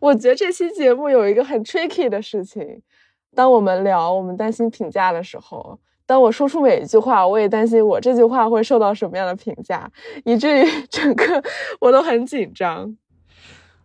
[0.00, 2.82] 我觉得这期节目有一个很 tricky 的事情，
[3.34, 9.90] 当我们聊我们担心评价的时候，当我说出每一句话，我也担心我这句话会受到什么样的评价，
[10.24, 11.42] 以至于 整个
[11.80, 12.96] 我都很紧张。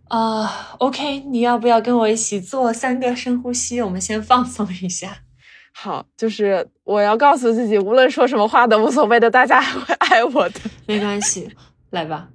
[0.08, 3.82] 啊，OK，你要不要跟我一起做三个深呼吸？
[3.82, 5.20] 我们先放松一下。
[5.74, 10.60] 好，就是我要告诉自己，无论说什么话都无所谓的，大家还会爱我的。
[10.86, 11.50] 没关系，
[11.92, 12.28] 来吧。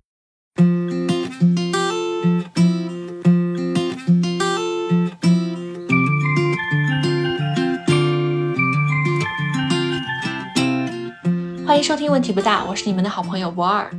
[11.76, 13.90] 欢迎收听，问题不大，我是你们的好朋友博尔。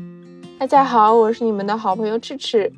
[0.57, 2.73] 大家好，我是你们的好朋友智智。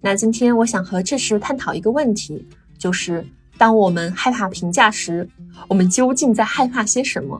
[0.00, 2.48] 那今天我想和智智探讨一个问题，
[2.78, 3.22] 就是
[3.58, 5.28] 当我们害怕评价时，
[5.68, 7.38] 我们究竟在害怕些什么？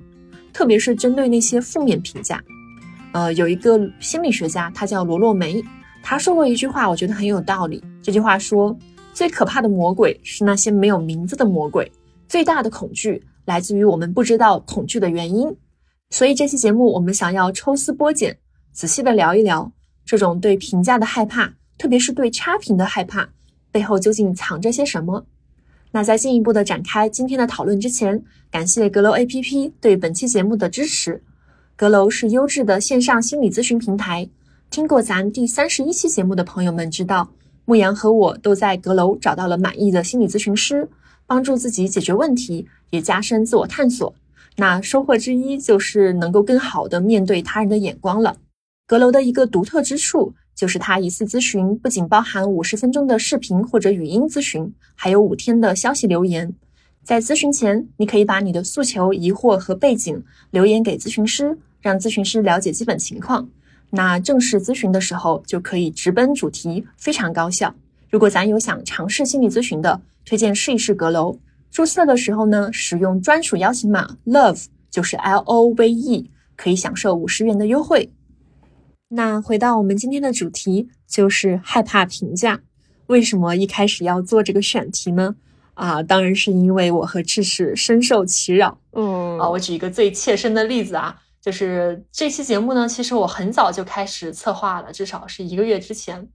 [0.52, 2.38] 特别是针对那些负面评价。
[3.12, 5.64] 呃，有一个心理学家，他叫罗洛梅，
[6.02, 7.82] 他说过一句话，我觉得很有道理。
[8.02, 8.76] 这句话说
[9.14, 11.90] ：“最可怕的魔鬼是那些没有名字的魔鬼，
[12.28, 15.50] 最大的恐惧来自于我们不知道恐惧的原因。”
[16.10, 18.38] 所以这期节目我们想要抽丝剥茧，
[18.72, 19.72] 仔细的聊一聊
[20.04, 21.54] 这种对评价的害怕。
[21.78, 23.30] 特别是对差评的害怕
[23.72, 25.24] 背后究竟藏着些什么？
[25.92, 31.22] 那在进一步的展开今天的讨论之前，感谢阁楼 APP 对本期节目的支持。
[31.76, 34.28] 阁楼是优质的线上心理咨询平台，
[34.68, 37.30] 听过咱第三十一期节目的朋友们知道，
[37.64, 40.90] 牧羊和我都在阁楼找到了满意的心理咨询师，
[41.26, 44.14] 帮助自己解决问题，也加深自我探索。
[44.56, 48.36] 那收获之一就是能够更好的面对他人的眼光了。
[48.86, 50.34] 阁楼的一个独特之处。
[50.52, 56.54] 就是它一次咨询不仅包含五十分钟的视频或者语音咨询，还有五天的消息留言。
[57.02, 63.48] 在咨询前，你可以把你的诉求、疑惑和背景留言给咨询师，让咨询师了解基本情况。
[63.88, 67.74] 那正式咨询的时候，就可以直奔主题，非常高效。
[68.10, 71.38] 如果咱有想尝试心理咨询的，推荐试一试阁楼。
[71.70, 78.12] 注册的时候呢，使用专属邀请码 love，就是 L O V E，可以享受五十元的优惠。
[79.08, 82.60] 那回到我们今天的主题，就是害怕评价。
[83.06, 85.36] 为什么一开始要做这个选题呢？
[85.74, 88.78] 啊，当然是因为我和智齿深受其扰。
[88.92, 96.28] 嗯，啊，我举一个最切身的例子啊，就是这期节目呢，其实我很早就开始策划了，至少是一个月之前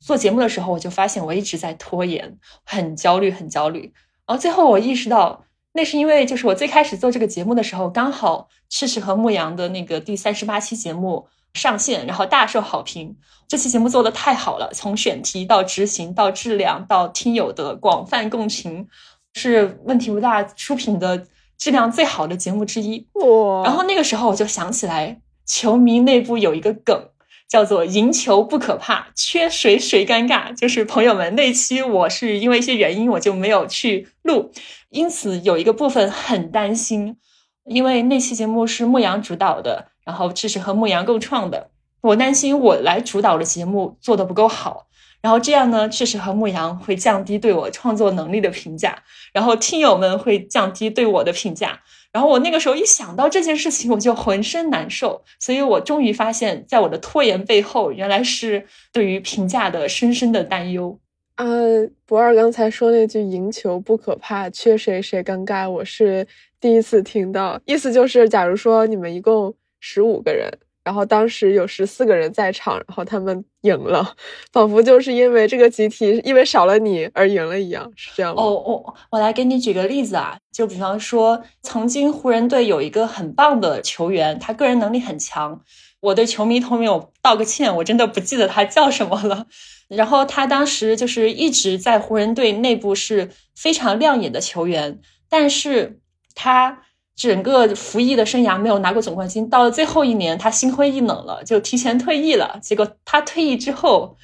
[0.00, 3.92] 做节目的时候，我就发现我一直在拖延，很焦虑，很焦虑。
[4.30, 11.26] 然后最后我意识到，那是因为就是我最开始做这个节目的时候，刚好赤赤和牧羊的那个第三十八期节目。
[11.52, 13.16] 上线，然后大受好评。
[13.48, 18.86] 这期节目做的太好了，从选题到执行到质量到听友的广泛共情，
[19.34, 21.26] 是问题不大出品的
[21.58, 23.04] 质量最好的节目之一。
[23.14, 23.64] 哇！
[23.64, 27.08] 然后那个时候我就想起来，球迷内部有一个梗，
[27.50, 30.54] 叫做“赢球不可怕，缺谁谁尴尬”。
[30.56, 34.52] 就是朋友们，那期我是因为一些原因我就没有去录，
[34.88, 37.16] 因此有一个部分很担心，
[37.64, 39.88] 因为那期节目是牧羊主导的。
[40.02, 44.86] 然后这是和牧羊共创的，我担心我来主导的节目做的不够好，
[45.20, 49.02] 然后这样呢，确实和牧羊会降低对我创作能力的评价，
[49.32, 51.80] 然后听友们会降低对我的评价，
[52.12, 60.98] 然后我那个时候一想到这件事情，我就浑身难受，所以我终于发现，在我的拖延背后，原来是对于评价的深深的担忧。
[61.36, 66.26] 呃，博二刚才说那句“赢球不可怕，缺谁谁尴尬”，我是
[66.60, 69.54] 第一次听到，意思就是，假如说你们一共。
[69.82, 70.46] 十五个人，
[70.82, 74.14] 然后当时有十四个人在场，然后他们赢了，
[74.52, 78.42] 仿佛就是因为这个集体因为少了你而赢了一样，是这样吗？
[78.42, 85.60] 哦哦，我来给你举个例子啊，就比方说，曾经湖人队有一个很棒的球员，他个人能力很强，
[86.00, 89.46] 我对球迷朋友道个歉，我真的不记得他叫什么了。
[89.88, 96.00] 然后他当时就是一直在湖人队内部是非常亮眼的球员，但是
[96.34, 96.82] 他。
[97.20, 102.58] 整个服役的生涯没有拿过总冠军，到了最后一年，他心灰意冷了，就提前退役了。
[102.62, 104.16] 结果他退役之后，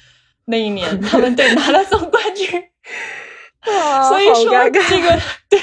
[0.45, 2.47] 那一年他们队拿了总冠军，
[4.09, 5.59] 所以说这个对，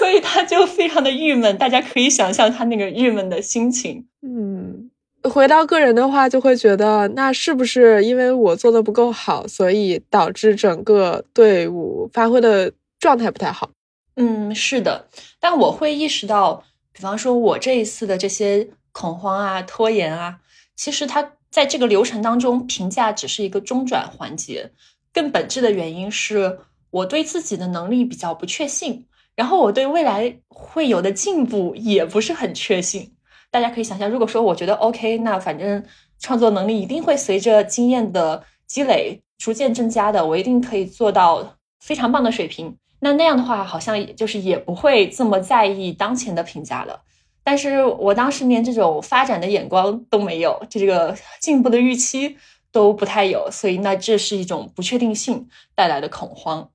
[0.00, 1.56] 所以他就非常的郁闷。
[1.58, 4.08] 大家可以想象他那个郁闷的心情。
[4.22, 4.90] 嗯，
[5.22, 13.70] 回到个人的话，就会觉得那是不是因为我做的不够好，所以导致整个队伍发挥的状态不太好？
[14.20, 15.06] 嗯，是的，
[15.38, 20.40] 但我会意识到，比方说，我这一次的这些恐慌啊、拖延啊，
[20.74, 24.72] 其实它在这个流程当中，评价只是一个中转环节，
[25.12, 26.58] 更本质的原因是
[26.90, 29.06] 我对自己的能力比较不确信，
[29.36, 33.14] 然后我对未来会有的进步也不是很确信。
[33.52, 35.84] 大家可以想象，如果说我觉得 OK，那反正
[36.18, 42.76] 创作能力一定会随着经验的积累逐渐增加的，我一定可以做到非常棒的水平。
[43.00, 47.00] 那那样的话，好像就是也不会这么在意当前的评价了。
[47.44, 52.36] 但是我当时连这种发展的眼光都没有，这个进步的预期
[52.70, 56.70] 都不太有，所以那这是一种不确定性带来的恐慌。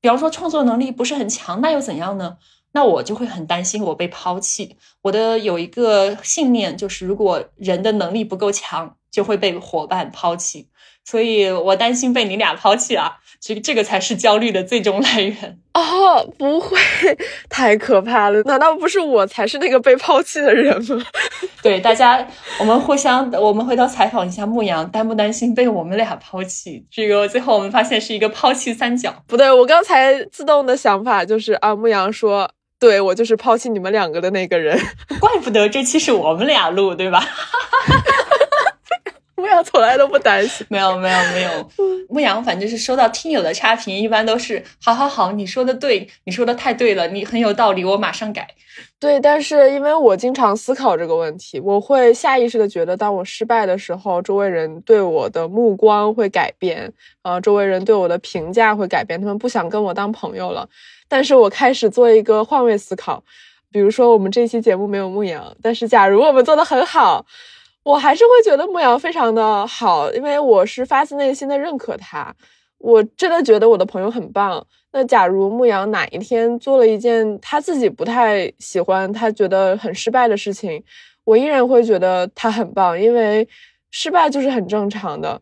[0.00, 2.36] 比方说创作能力不是很强，那又怎样呢？
[2.72, 4.76] 那我就会很担心我被抛弃。
[5.02, 10.68] 我的有一个信念就是，如果人的能力不够强，就会被伙伴抛弃。
[11.08, 13.16] 所以我担心被你俩抛弃啊！
[13.40, 16.28] 这个这个才是焦虑的最终来源哦！
[16.36, 16.76] 不会，
[17.48, 18.42] 太可怕了！
[18.42, 21.02] 难道不是我才是那个被抛弃的人吗？
[21.62, 22.26] 对，大家，
[22.60, 26.84] 我们互相，我们回头采访一下牧羊，担不担心被我们俩抛弃？
[26.90, 29.14] 这个最后我们发现是一个抛弃三角。
[29.26, 34.78] 不对，我刚才自动的想法就是啊，牧羊说，对我就是抛弃你们两个的那个人。
[35.20, 37.24] 怪不得这期是我们俩录，对吧？
[39.38, 41.70] 牧羊从来都不担心，没有没有没有。
[42.10, 48.48] 牧羊反正是收到听友的差评，一般都是好好好，你说的对，你说的太对了，你很有道理，我马上改。
[48.98, 56.92] 对，但是因为我经常思考这个问题，我会下意识的觉得，当我失败的时候，周围人对我的目光会改变，
[57.22, 60.68] 呃，周围人对我的评价会改变，他们不想跟我当朋友了。
[61.08, 63.22] 但是我开始做一个换位思考，
[63.70, 67.24] 比如说我们这期节目没有牧羊，但是假如我们做的很好。
[67.82, 72.34] 我还是会觉得牧羊非常的好，因为我是发自内心的认可他。
[72.78, 74.64] 我真的觉得我的朋友很棒。
[74.92, 80.82] 那假如牧羊哪一天做了一件他自己不太喜欢、他觉得很失败的事情，
[81.24, 83.48] 我依然会觉得他很棒，因为
[83.90, 85.40] 失败就是很正常的。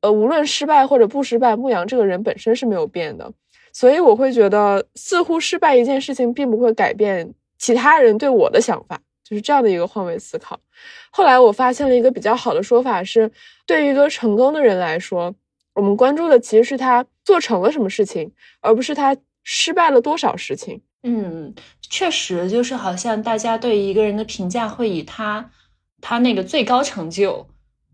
[0.00, 3.30] 呃，无论失败或者不失败，牧羊这个人本身是没有变的。
[3.72, 9.00] 所以我会觉得，似乎失败一件事情并不会改变其他人对我的想法。
[9.28, 10.58] 就是这样的一个换位思考。
[11.10, 13.30] 后来我发现了一个比较好的说法是，
[13.66, 15.34] 对于一个成功的人来说，
[15.74, 20.80] 我们关注的其实是他做成了什么事情，而不是他失败了多少事情。
[21.02, 21.54] 嗯，
[21.90, 25.50] 确实，就是好像大家对一个人的评价会以他
[26.00, 27.46] 他那个最高成就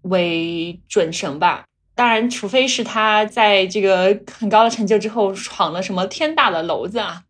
[0.02, 1.64] 为准绳吧。
[1.94, 7.22] 当然，除非是他在这个很高的成就之后闯了什么天大的娄子啊。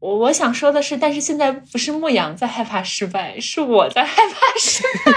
[0.00, 5.12] 我我想说的是，但是现在不是牧羊在害怕失败，是我在害怕失败。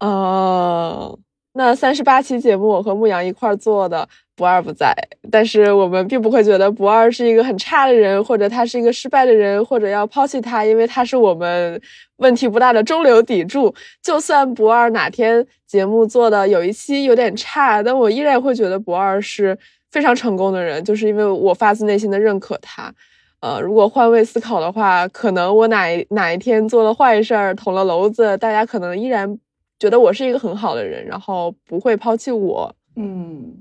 [0.06, 1.18] 哦，
[1.52, 4.92] 那三十八期节目我和牧羊一块做的，不二不在，
[5.30, 11.80] 但是我们并不会觉得不二是一个很差的人，或者他是一个失败的人，或者要抛弃他，因为他是我们
[12.16, 13.72] 问题不大的中流砥柱。
[14.02, 19.56] 就算不二哪天节目做的有一期有点差，但我依然会觉得不二是。
[19.90, 22.92] 非常成功的人，就是因为我发自内心的认可他。
[23.40, 29.38] 呃，如果换位思考的话，可能我哪哪一天做了坏事儿，捅了娄子，大家可能依然
[29.78, 32.74] 觉得我是一个很好的人，然后不会抛弃我。
[32.96, 33.54] 嗯，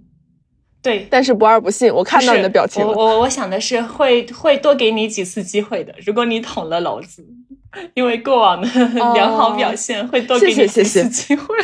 [0.82, 1.08] 对。
[1.12, 2.92] 但是不二不信，我看到你的表情了。
[2.92, 5.94] 我我我想的是会会多给你几次机会的。
[6.04, 7.24] 如果你捅了娄子，
[7.94, 8.68] 因为过往的
[9.14, 11.56] 良好表现，会多给你几次机会。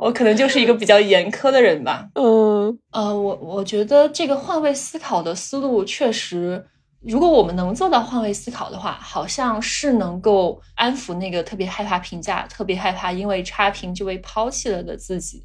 [0.00, 2.08] 我可能就是一个比较严苛的人吧。
[2.14, 6.66] 嗯，呃，我我觉得这个换位思考的思路确实，
[7.02, 15.44] 如果我们能做到换位思考的话，好像是能够安抚那个特别害怕评价、特别害怕因为差评就被抛弃了的自己。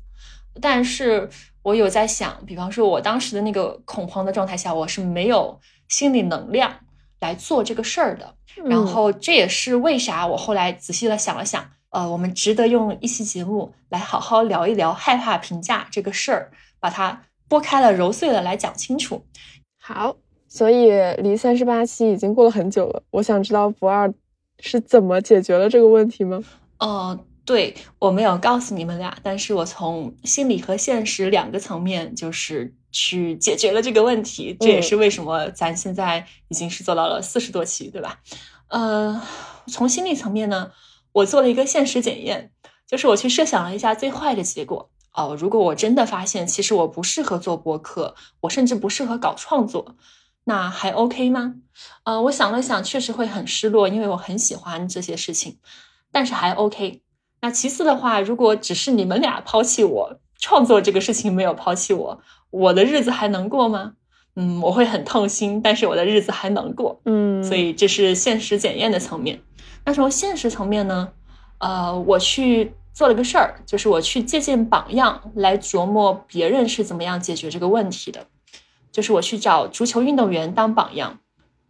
[0.62, 1.30] 但是
[1.62, 5.60] 我有在想，比方说我当时的那个恐慌的状态下，我是没有
[5.90, 6.74] 心理能量
[7.20, 8.36] 来做这个事儿的。
[8.64, 11.72] 然后这也是为啥我后来仔细的想了想。
[11.96, 19.24] 呃，我们值得用一期节目来好好聊一聊害怕评价这个事儿，把它剥开了揉碎了来讲清楚。
[19.80, 20.18] 好，
[20.50, 24.14] 所以离三十八期已经过了很久了，我想知道不二
[24.60, 26.44] 是怎么解决了这个问题吗？
[26.80, 34.54] 哦，对我没有告诉你们俩，但是我从心理和现实两个层面就是去解决了这个问题。
[34.60, 38.20] 这也是为什么咱现在已经是做到了四十多期，对吧？
[38.68, 39.22] 呃，
[39.68, 40.72] 从心理层面呢？
[41.16, 42.52] 我做了一个现实检验，
[42.86, 45.36] 就是我去设想了一下最坏的结果哦。
[45.40, 49.96] 如果我真的发现，其实我不适合做播客，我甚至不适合搞创作，
[50.44, 51.56] 那还 OK 吗？
[52.04, 55.58] 呃，我想了想，确实会很失落，因为我很喜欢这些事情，
[56.12, 57.02] 但是还 OK。
[57.42, 62.20] 那其次的话，如果只是你们俩抛弃我，创作这个事情没有抛弃我，
[62.50, 63.94] 我的日子还能过吗？
[64.36, 67.00] 嗯，我会很痛心，但是我的日子还能过。
[67.06, 69.40] 嗯，所以这是现实检验的层面。
[69.86, 71.10] 那从现实层面呢，
[71.60, 78.26] 呃，我去做了个事儿，就是我去借鉴榜样来琢磨别人是怎么样解决这个问题的，
[78.92, 81.20] 就是我去找足球运动员当榜样。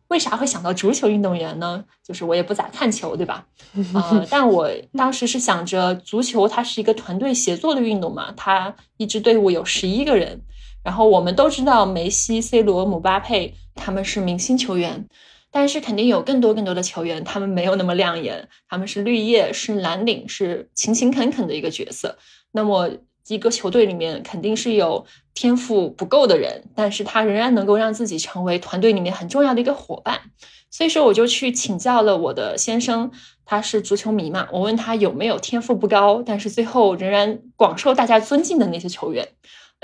[0.08, 1.84] 为啥会想到足球运动员呢？
[2.04, 3.48] 就是我也不咋看球，对吧？
[3.96, 10.42] 呃， 但我当时是想着，足球它是一个团队协作的运动嘛，它一支队伍有十一个人，
[10.84, 15.08] 然后我们都知道梅西、C 罗、姆巴佩他们是明星球员，
[15.56, 22.18] 但是肯定有更多更多的球员，他们没有那么亮眼，他们是绿叶，是蓝领，是勤勤恳恳的一个角色。
[22.52, 22.90] 那么
[23.28, 30.20] 一个球队里面肯定是有天赋不够的人，但是他仍然能够让自己成为团队里面很重要的一个伙伴。
[30.70, 33.10] 所以说，我就去请教了我的先生，
[33.46, 39.30] 他是足球迷嘛，我问他有没有天赋不高，但是最后仍然广受大家尊敬的那些球员。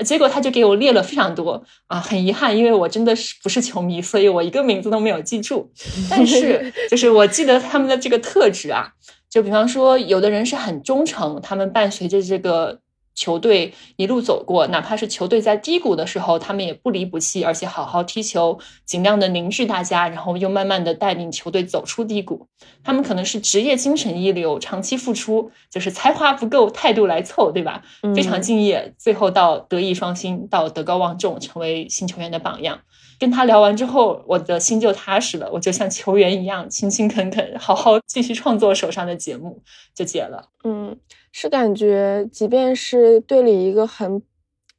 [0.02, 5.70] 结果他就给我列了非常多啊，很遗憾，因为我真的是不是球迷，所以我一个名字都没有记住。
[6.10, 8.92] 但是就是我记得他们的这个特质啊，
[9.30, 12.81] 就比方说，有的人是很忠诚，他们伴随着这个。
[13.14, 22.46] 球队一路走过，哪怕是球队在低谷的时候，他们也不离不弃，而且好好踢球，尽量的凝聚大家，然后又慢慢的带领球队走出低谷。
[22.82, 27.82] 他们可能是职业精神一流，长期付出，就是才华不够，态度来凑，对吧？
[28.14, 32.80] 非常敬业，最后到德艺双馨，到德高望重，成为新球员的榜样。
[33.22, 39.62] 跟他聊完之后，我的心就踏实了，我就像球员一样勤勤恳恳，好好继续创作手上的节目，
[39.94, 40.48] 就结了。
[40.64, 40.96] 嗯。
[41.30, 44.20] 是感觉，即便是队里一个很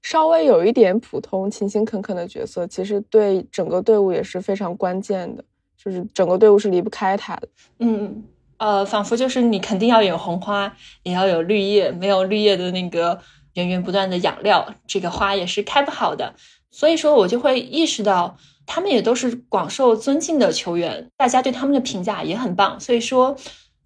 [0.01, 5.43] 稍微有一点普通、勤勤恳恳的角色，其实对整个队伍也是非常关键的。
[5.75, 7.47] 就是整个队伍是离不开他的。
[7.79, 8.23] 嗯，
[8.57, 13.19] 呃，仿佛就是你肯定要有红花，也要有绿叶，没有绿叶的那个
[13.53, 16.35] 源源不断的养料，这个花也是开不好的。
[16.73, 22.77] 所以说，我就会意识到，他们也都是广受尊敬的球员，大家对他们的评价也很棒。
[22.81, 23.37] 所以说。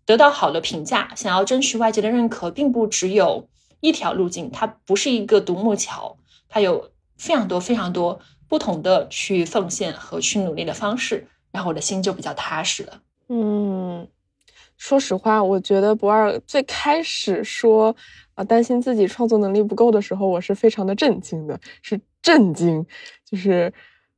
[0.08, 3.50] 得到好的评价，想要争取外界的认可，并不只有
[3.82, 6.18] 一条路径，它不是一个独木桥，
[6.48, 8.18] 它有非常多非常多
[8.48, 13.02] 不同的去奉献和去努力的方式，然后我的心就比较踏实了。
[13.28, 14.08] 嗯，
[14.78, 17.94] 说实话，我觉得不二最开始说
[18.38, 22.86] 啊担心自己创作能力不够的时候，我是非常的震惊的，是震惊，
[23.30, 23.74] 就是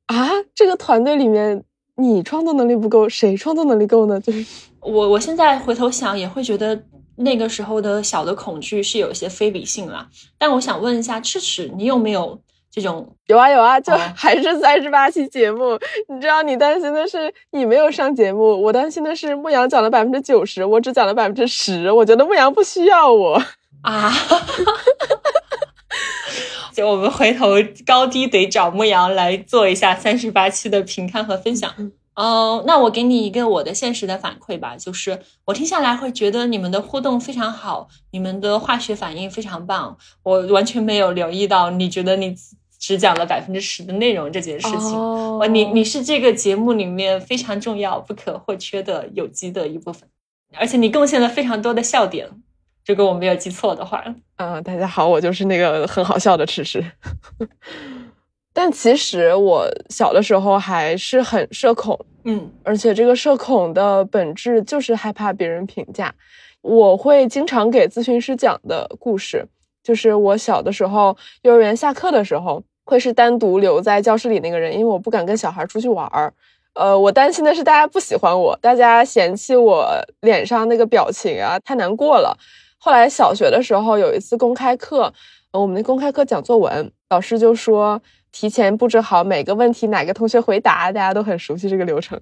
[0.06, 1.64] 啊这个团队里面。
[2.02, 4.18] 你创作能力不够，谁创作能力够呢？
[4.22, 4.46] 就是
[4.80, 6.82] 我，我现在回头想，也会觉得
[7.18, 10.08] 那个时候的小的恐惧是有一些非理性了。
[10.38, 12.40] 但我想问一下，赤赤，你有没有
[12.72, 13.18] 这种？
[13.26, 15.78] 有啊有啊，就 还是三十八期节目。
[16.08, 21.92] 你知道，你担心的是你没有上节目，我担心的是牧羊讲了百分之九十，我只讲了百分之十。
[21.92, 23.38] 我觉得牧羊不需要我
[23.82, 24.12] 啊。
[26.74, 27.56] 就我们回头
[27.86, 31.74] 高低得找牧羊来做一下三十八期的评看和分享。
[32.14, 39.98] 嗯，那我给你一个我的现实的反馈吧，就是我听下来会觉得你们的互动非常好，你们的化学反应非常棒。
[40.24, 42.36] 我完全没有留意到你觉得你
[42.78, 44.98] 只讲了百分之十的内容这件事情。
[44.98, 50.08] 哦，你你是这个节目里面非常重要、不可或缺的有机的一部分，
[50.56, 52.30] 而且你贡献了非常多的笑点。
[52.86, 54.04] 如果我没有记错的话，
[54.38, 56.84] 嗯，大家好，我就是那个很好笑的吃食。
[58.52, 66.14] 但其实我小的时候还是很社恐，嗯，而且这个社恐的本质就是害怕别人评价。
[66.62, 69.46] 我会经常给咨询师讲的故事，
[69.84, 76.34] 就是我小的时候，幼儿园下课的时候，会是单独留在教室里那个人，因为我不敢跟小孩出去玩儿。
[76.74, 79.88] 呃，我担心的是大家不喜欢我，大家嫌弃我
[80.22, 82.38] 脸上那个表情啊，太难过了。
[82.82, 85.14] 后来小学的时候有一次公开课，
[85.52, 92.20] 我们的公开课讲作文，老师就说提前布置好每个问题哪个同学回答，大家都很熟悉这个流程。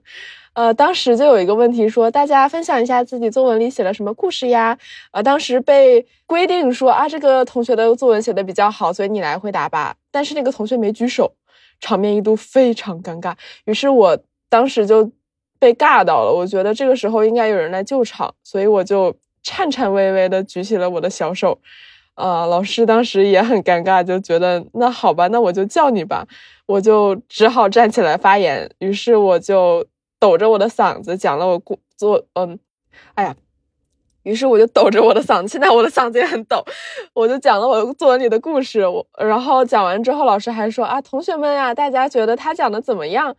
[0.54, 4.76] 呃，当时就有一个问题说，大家分享一下自己作文里写了什么故事呀？
[5.12, 9.96] 呃，当时被规定说啊，这个同学的作文写的比较好，所以你来回答吧。
[10.12, 11.32] 但是那个同学没举手，
[11.80, 13.36] 场面一度非常尴尬。
[13.66, 14.18] 于是我
[14.50, 15.12] 当时就
[15.60, 19.16] 被尬到了，我觉得这个时候应该有人来救场，所以我就。
[19.48, 21.58] 颤颤巍巍的举起了我的小手，
[22.16, 26.28] 啊，老师当时也很尴尬，就觉得那好吧，那我就叫你吧，
[26.66, 28.70] 我就只好站起来发言。
[28.80, 29.88] 于是我就
[30.20, 32.60] 抖着我的嗓子讲了我故作，嗯，
[33.16, 33.34] 哎呀。
[34.28, 36.64] 于是我就抖着我的嗓子，现在我的嗓子也很抖，
[37.14, 38.86] 我就讲了我作文里的故事。
[38.86, 43.34] 我然后讲完之后，老师还说啊，同学们呀，大家觉得他讲的怎么样？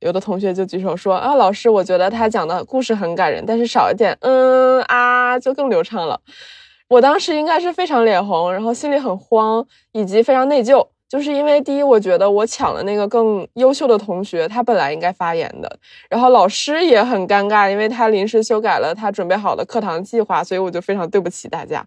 [0.00, 6.20] 有的同学就举手说啊，老师，我觉得他讲的故事很感人，但是少一点嗯啊，就更流畅了。
[6.88, 10.86] 我当时应该是非常脸红，然后心里很慌，以及非常内疚。
[11.14, 15.78] 就是因为第一，我觉得我抢了那个更优秀的同学，他本来应该发言的，
[16.10, 21.86] 然后老师也很尴尬，因为他临时修改了他准备好的课堂计划，所以我就非常对不起大家。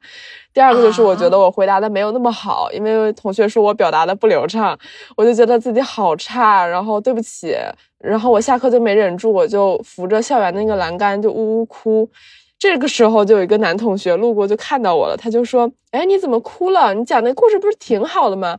[0.53, 4.79] 第二个就是我觉得我回答的没有那么好，因为同学说我表达的不流畅，
[5.17, 7.53] 我就觉得自己好差，然后对不起，
[8.00, 12.10] 然后我下课就没忍住，我就扶着校园那个栏杆就呜呜哭。
[12.57, 16.93] 这个时候就有一个男同学路过就看到我了，他就说：“哎，你怎么哭了？
[16.93, 18.57] 你讲那故事不是挺好的吗？”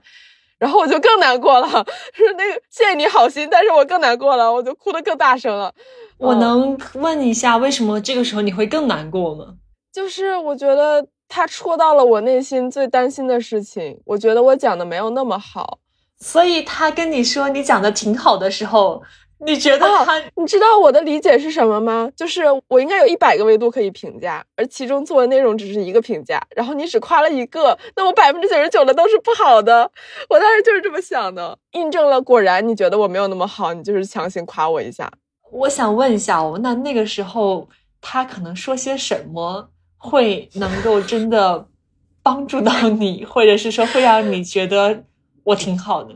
[0.59, 1.69] 然后我就更难过了，
[2.13, 5.73] 是那个谢谢你好心，但是我更难过了，我就哭得更大声了。
[6.19, 9.55] 我能问一下，为什么这个时候你会更难过吗？
[9.93, 15.79] 就是我觉得他戳到了我内心最担心的事情，我觉得我讲的没有那么好，
[16.19, 19.03] 所以他跟你说你讲的挺好的时候。
[19.45, 20.21] 你觉得他？
[20.37, 22.11] 你知道我的理解是什么吗？
[22.17, 29.91] 就是我应该有一百个维度可以评价，而其中做的内容只是一个评价，然后你只夸了一个，那我百分之九十九的都是不好的。
[30.29, 35.11] 我当时就是这么想的，印证了，果然你觉得我没有那么好，你就是强行夸我一下。
[35.51, 37.69] 我想问一下哦，那那个时候
[38.01, 41.67] 他可能说些什么会能够真的
[42.23, 45.05] 帮助到你，或者是说会让你觉得
[45.45, 46.15] 我挺好的？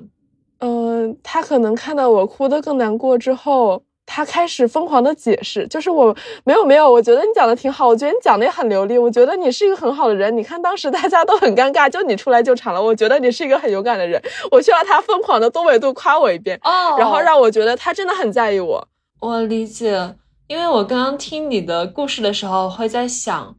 [0.62, 10.37] 嗯，他可能看到我哭得更难过之后，他开始疯狂的解释，就是我没有没有，我觉得你讲的挺好，我觉得你讲的也很流利，我觉得你是一个很好的人。
[10.37, 12.81] 你看当时大家都很尴尬，就你出来救场了。
[12.81, 14.23] 我觉得你是一个很勇敢的人。
[14.52, 18.87] 我需要他疯狂的多维度夸我一遍，哦，然后让我觉得他真的很在意我。
[19.21, 20.14] 我理解，
[20.47, 23.57] 因为我刚刚听你的故事的时候，会在想，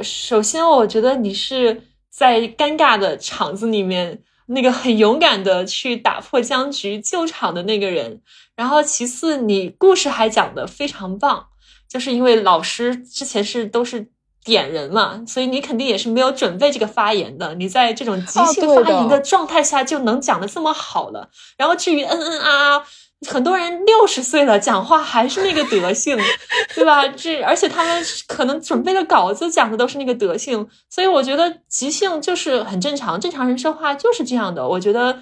[0.00, 4.22] 首先我觉得你是在尴尬的场子里面。
[4.46, 8.20] 那个很勇敢的去打破僵局救场的那个人，
[8.54, 11.46] 然后其次你故事还讲的非常棒，
[11.88, 14.08] 就是因为老师之前是都是
[14.44, 22.86] 点人嘛，所以你肯定也是没有准备这个发言的，你在这种即兴发言的状态下就能讲的这么好了，然后至于嗯嗯啊啊。
[23.26, 26.18] 很多人六十岁了，讲话还是那个德性，
[26.74, 27.08] 对吧？
[27.08, 34.68] 这而且他们可能准备的稿子讲的都是那个德性，所以我觉得即兴就是很正常，正常人说话就是这样的。
[34.68, 35.20] 我觉得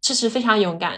[0.00, 0.94] 这是非常勇敢、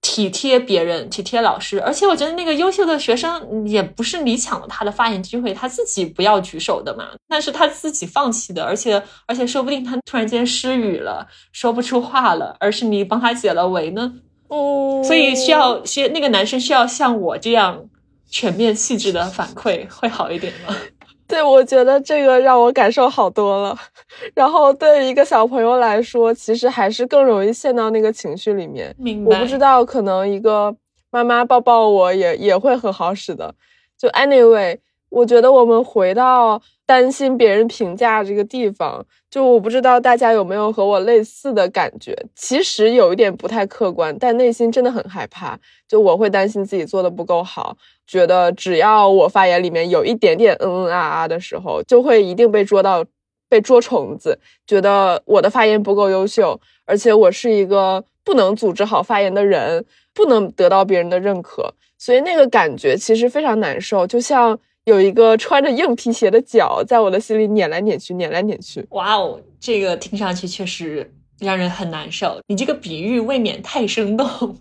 [0.00, 1.78] 体贴别人、体贴老师。
[1.82, 8.64] 而且我觉得那个优秀的学生也不是你抢了他的发言机会，他自己不要举手的嘛，那是他自己放弃的。
[8.64, 14.14] 而且而且说不定他突然间失语了，说不出话了，而是你帮他解了围呢。
[14.50, 17.88] 哦，所以需要需那个男生需要像我这样
[18.28, 20.76] 全面细致的反馈会好一点吗？
[21.26, 23.78] 对，我觉得这个让我感受好多了。
[24.34, 28.92] 然后对于一个小朋友来说，其实还是更容易陷到那个情绪里面。
[28.98, 29.36] 明白。
[29.36, 30.74] 我不知道，可能一个
[31.12, 33.54] 妈妈抱抱我也也会很好使的。
[33.96, 34.76] 就 anyway，
[35.10, 36.62] 我觉得我们回到。
[36.86, 42.16] 担心别人评价这个地方，就我不知道大家有没有和我类似的感觉。
[42.34, 45.56] 其实有一点不太客观，但内心真的很害怕。
[45.86, 47.76] 就我会担心自己做的不够好，
[48.08, 53.04] 觉得只要我发言里面有一点点嗯嗯啊啊的时候，就会一定被捉到，
[53.48, 54.36] 被捉虫子。
[54.66, 64.58] 觉得我的发言不够优秀，而且我是一个不能组织好发言的人，不能得到别人的认可，所以那个感觉其实非常难受，就像。
[64.90, 68.84] 有一个穿着硬皮鞋的脚在我的心里碾来碾去，碾来碾去。
[68.90, 72.40] 哇哦，这个听上去确实让人很难受。
[72.48, 74.58] 你这个比喻未免太生动，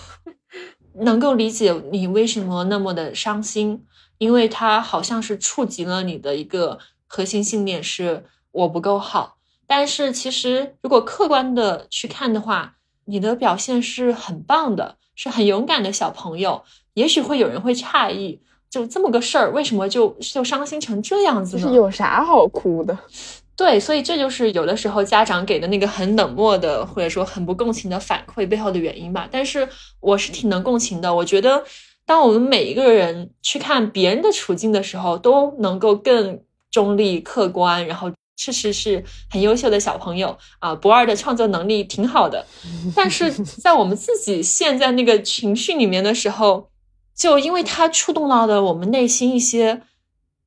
[0.96, 3.84] 能够理解你为什么那么的伤心，
[4.16, 9.36] 因为它好像是触及了你的一个核心信念，是我不够好。
[9.66, 16.64] 但是其实如果客观的去看的话，你的表现是很棒的，是很勇敢的小朋友。
[16.94, 18.40] 也许会有人会诧异。
[18.74, 21.72] 就这么个事儿，为什么就就伤心成这样子呢？
[21.72, 22.98] 有啥好哭的？
[23.56, 29.28] 对，所以这就是有的时候家长给的那个很冷漠的，或者说很不共情的反馈背后的原因吧。
[29.30, 29.68] 但是
[30.00, 31.14] 我是挺能共情的。
[31.14, 31.62] 我觉得，
[32.04, 36.40] 当我们每一个人去看别人的处境的时候，都能够更
[36.72, 42.44] 中立、客观，然后确实是很优秀的小朋友啊，不二的创作能力挺好的。
[42.96, 46.68] 但是在我们自己陷在那个情绪里面的时候，
[47.14, 49.82] 就因为它触动到了我们内心一些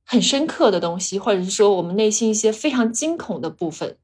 [0.06, 3.97] 很深刻的东西，或者是说我们内心一些非常惊恐的部分。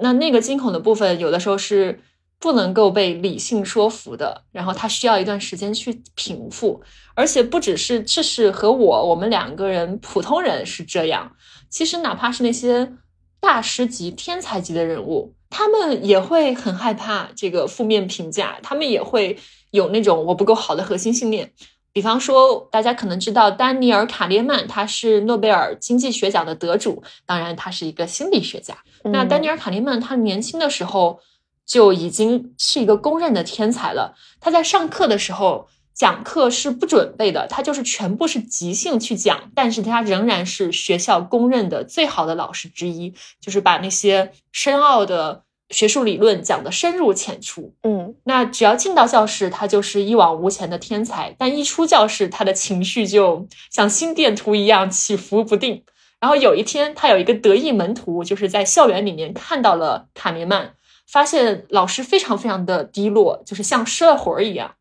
[0.00, 2.00] 那那个惊恐的部分，有的时候是
[2.38, 6.82] 不能够被理性说服的，然后它需要一段时间去平复。
[7.14, 11.34] 而且不只是这是和我我们两个人普通人是这样，
[11.70, 12.92] 其实哪怕是那些
[13.40, 19.38] 大师级、天才级的人物，他们也会很害怕这个负面评价，他们也会
[19.70, 21.52] 有那种我不够好的核心信念。
[21.96, 28.76] 比方说，大家可能知道丹尼尔·卡列曼，他是诺贝尔经济学奖的得主，当然他是一个心理学家。
[29.04, 31.20] 那丹尼尔·卡列曼他年轻的时候
[31.64, 34.14] 就已经是一个公认的天才了。
[34.40, 47.74] 他在上课的时候讲课是不准备的，他就是全部是即兴去讲，但是他仍然是学校公认的最好的老师之一，就是把那些深奥的学术理论讲的深入浅出。
[47.82, 55.82] 嗯，那只要进到教室，他就是一往无前的天才；但一出教室，他的情绪就像心电图一样起伏不定。
[56.20, 60.74] 然后有一天，他有一个得意门徒，就是在校园里面看到了卡尼曼。
[61.08, 64.74] 发现老师非常非常的低落，就是像失了魂儿一样。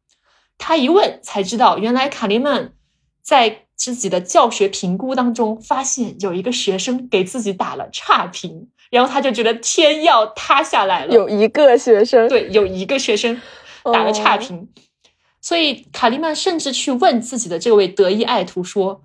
[0.58, 2.74] 他一问才知道，原来卡尼曼
[3.22, 11.14] 在自己的教学评估当中发现有一个学生给自己打了差评，然后他就觉得天要塌下来了。
[11.14, 13.42] 有一个学生，对，有一个学生
[13.84, 14.68] 打了差评，
[15.42, 19.02] 所以卡利曼甚至去问自己的这位得意爱徒说。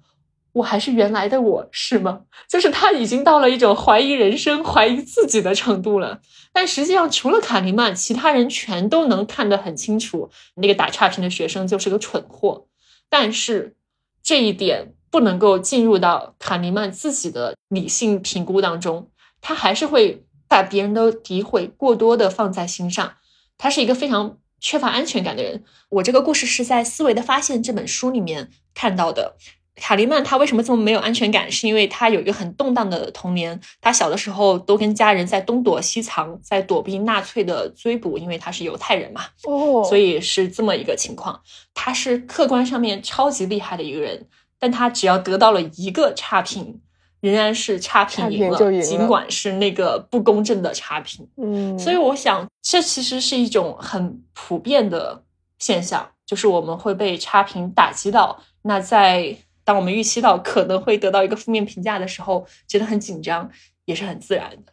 [0.55, 2.23] 我还是原来的我是吗？
[2.49, 6.21] 就是他已经到了一种怀疑人生、怀疑自己的程度了。
[6.53, 12.67] 但实际上，除了卡尼曼，其他人全都能看得很清楚，那个打差评的学生就是个蠢货。
[13.09, 13.77] 但是
[14.25, 19.09] 这一点不能够进入到卡尼曼自己的理性评估当中，
[19.41, 23.15] 他还是会把别人的诋毁过多的放在心上。
[23.59, 25.65] 他是一个非常缺乏安全感的人。
[25.91, 29.37] 我这个故事是在《思维的发现》这本书里面看到的。
[29.77, 31.51] 卡利曼他为什么这么没有安全感？
[31.51, 33.59] 是因为他有一个很动荡的童年。
[33.81, 39.23] 他小的时候都跟家人在东躲西藏，在躲避纳粹的追捕，因为他是犹太人嘛。
[39.45, 41.41] 哦，所以是这么一个情况。
[41.73, 44.27] 他是客观上面超级厉害的一个人，
[44.59, 46.83] 但他只要得到了一个差评，
[47.21, 51.27] 仍然是差评赢了，尽管是那个不公正的差评。
[51.37, 55.23] 嗯，所以我想，这其实是一种很普遍的
[55.59, 58.41] 现象，就是我们会被差评打击到。
[58.63, 63.51] 那在当我们预期到可能会得到一个负面评价的时候，觉得很紧张，
[63.85, 64.73] 也是很自然的。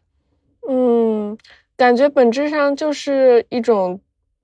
[0.70, 1.38] 嗯，
[1.76, 4.00] 感觉本质上就是一种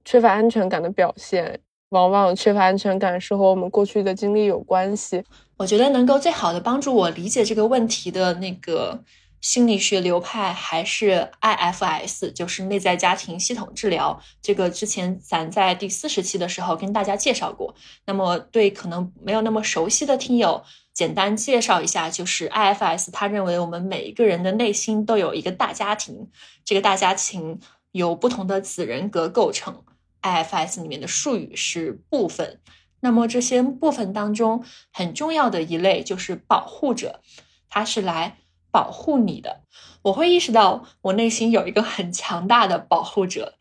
[0.06, 1.60] 缺乏安全感的表现。
[1.89, 5.24] 往往缺乏安全感是和我们过去的经历有关系。
[5.58, 9.04] 我觉得能够最好的帮助我理解这个问题的那个。
[9.44, 14.18] 心理学流派还是 IFS，就是内在家庭系统治疗。
[14.42, 17.76] 这个之前咱在第四十期的时候跟大家介绍过。
[18.06, 20.63] 那么对可能没有那么熟悉的听友，
[20.94, 26.30] 简单介绍一下，就是 IFS，他认为我们每一个人的内心都有一个大家庭，
[26.63, 27.60] 这个大家庭
[27.92, 29.84] 由不同的子人格构成。
[30.22, 32.62] IFS 里面的术语是部分。
[33.04, 37.22] 那么这些部分当中很重要的一类就是保护者，
[37.70, 38.38] 他是来。
[38.74, 39.62] 保护你的，
[40.02, 43.54] 我会意识到我内心有一个很强大的保护者，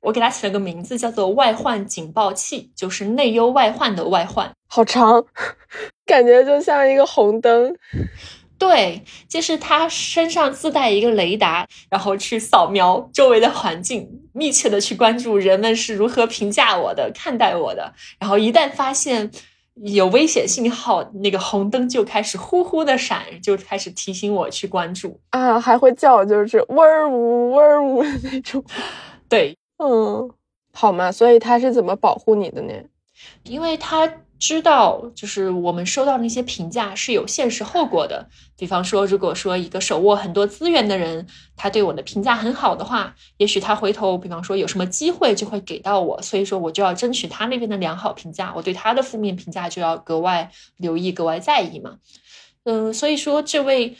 [0.00, 4.52] 我给他起了个名字，叫做外患警报器，就是内忧外患的外患。
[4.68, 5.24] 好长，
[6.04, 7.74] 感觉就像一个红灯。
[8.58, 19.30] 对，就是他身上自带一个雷达，然后去扫描周围的环境，密切的去关注人们是如何评价我的、看待我的，然后一旦发现。
[19.80, 28.64] 有危险信号，那个红灯就开始呼呼的闪，就开始提醒我去关注啊，还会叫，就是呜嗡儿呜的那种。
[29.28, 30.28] 对，嗯，
[30.72, 32.72] 好嘛，所以他是怎么保护你的呢？
[33.44, 34.12] 因为他。
[34.38, 38.28] 知道，就是我们收到那些评价是有现实后果的。
[38.56, 51.98] 比方说，如果说一个手握很多资源的人，他对我的评价很好的话，也许他回头，比方说有什么机会就会给到我，所以说我就要争取他那边的良好评价，我对他的负面评价就要格外留意、格外在意嘛。
[52.64, 53.96] 嗯，所以说这位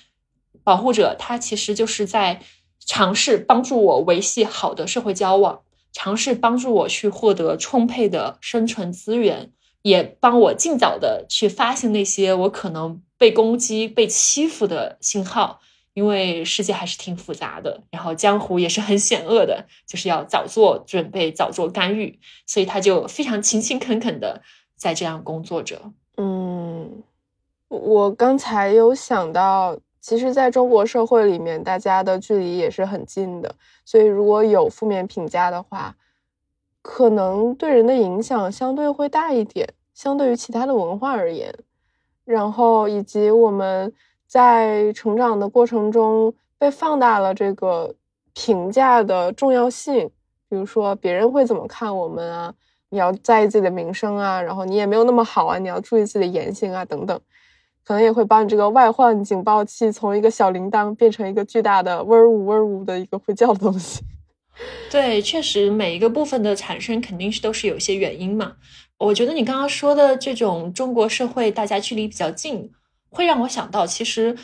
[0.62, 2.42] 保护者，他其实就是在
[2.86, 5.60] 尝试帮助我维系好的社会交往，
[5.92, 9.50] 尝试帮助我去获得充沛的生存资源。
[9.82, 15.60] 也帮我尽早的去发现那些我可能被攻击、被欺负的信号，
[15.94, 24.42] 因为世界还是挺复杂的，然后江湖也是很险恶的，就是要早做准备、早做干预，所以他就非常勤勤恳恳的
[24.76, 25.80] 在这样工作着。
[26.16, 27.02] 嗯，
[27.68, 35.94] 我刚才有想到，其实在中国社会里面，大家的距离也是很近的，所以如果有负面评价的话。
[36.82, 41.54] 可能对人的影响相对会大一点，相对于其他的文化而言，
[42.24, 43.92] 然后以及我们
[44.26, 47.94] 在成长的过程中被放大了这个
[48.32, 50.10] 评价的重要性，
[50.48, 52.54] 比如说别人会怎么看我们啊，
[52.90, 57.20] 你要在意自己的名声啊，然后你也没有那么好啊，你要注意自己的言行啊，等等，
[57.84, 64.02] 可能也会把你这个外患警报器从一个小铃铛变成一个巨大的嗡儿呜嗡呜的一个会叫的东西。
[64.90, 68.54] 对，确实每一个部分的产生肯定是都是有一些原因嘛。
[68.98, 72.70] 我觉得你刚刚说的这种中国社会大家距离比较近，
[73.10, 74.36] 会让我想到，其实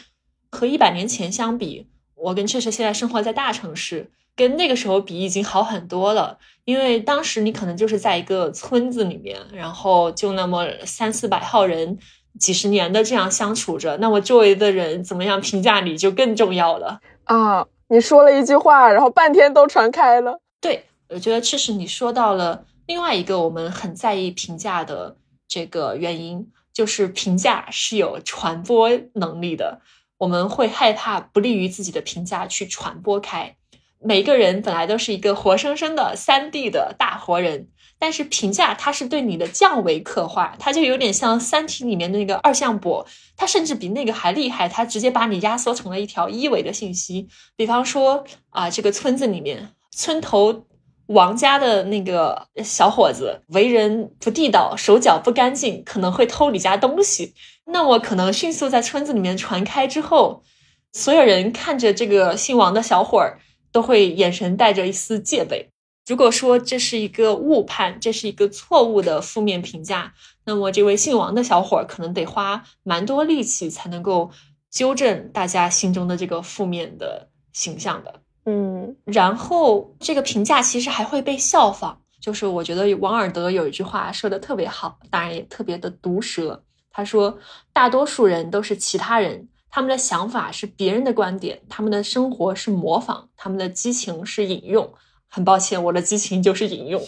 [0.50, 6.38] 和一百年前相比，我跟确实现在生活在大城市，跟那个时候比已经好很多了。
[6.64, 11.98] 因为当时你可能就是在一个村子里面，然后就那么三四百号人，
[12.38, 17.66] 几十年的这样相处着，那么周围的人怎么样评价你就更重要了啊！
[17.88, 20.40] 你说了一句话，然后半天都传开了。
[20.60, 25.16] 对，我觉得这是你说到了另外一个我们很在意评价的
[25.46, 29.80] 这个原因，就是评价是有传播能力的，
[30.18, 33.56] 我们会害怕不利于自己的评价去传播开。
[34.00, 47.28] 每个人本来都是一个活生生的三 D 的大活人，但是评价它是对你的降维刻画，它就有点像《三体》里面的那个二向箔，它甚至比那个还厉害，它直接把你压缩成了一条一维的信息。
[47.56, 50.66] 比方说啊，这个村子里面村头
[51.06, 57.34] 王家的那个小伙子为人不地道，手脚不干净，可能会偷你家东西，
[57.66, 60.42] 那么可能迅速在村子里面传开之后，
[60.92, 63.40] 所有人看着这个姓王的小伙儿。
[63.74, 65.68] 都会眼神带着一丝戒备。
[66.06, 70.12] 如果说这是一个误判，这是一个错误的负面评价，
[70.44, 74.30] 那么这位姓王的小伙儿可能得花蛮多力气才能够
[74.70, 78.20] 纠正大家心中的这个负面的形象的。
[78.44, 82.00] 嗯，然后这个评价其实还会被效仿。
[82.20, 86.62] 就是我觉得王尔德有一句话说的特别好，当然也特别的毒舌。
[86.90, 87.38] 他说
[87.72, 94.92] ：“大多数人都是其他人。”他们的想法是别人的观点，他们的生活是模仿，他们的激情是引用。
[95.34, 97.02] 很抱歉，我的激情就是引用。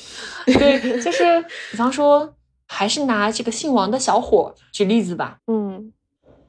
[0.46, 2.34] 对，就是比方说，
[2.66, 5.38] 还是拿这个姓王的小伙举例子吧。
[5.46, 5.92] 嗯，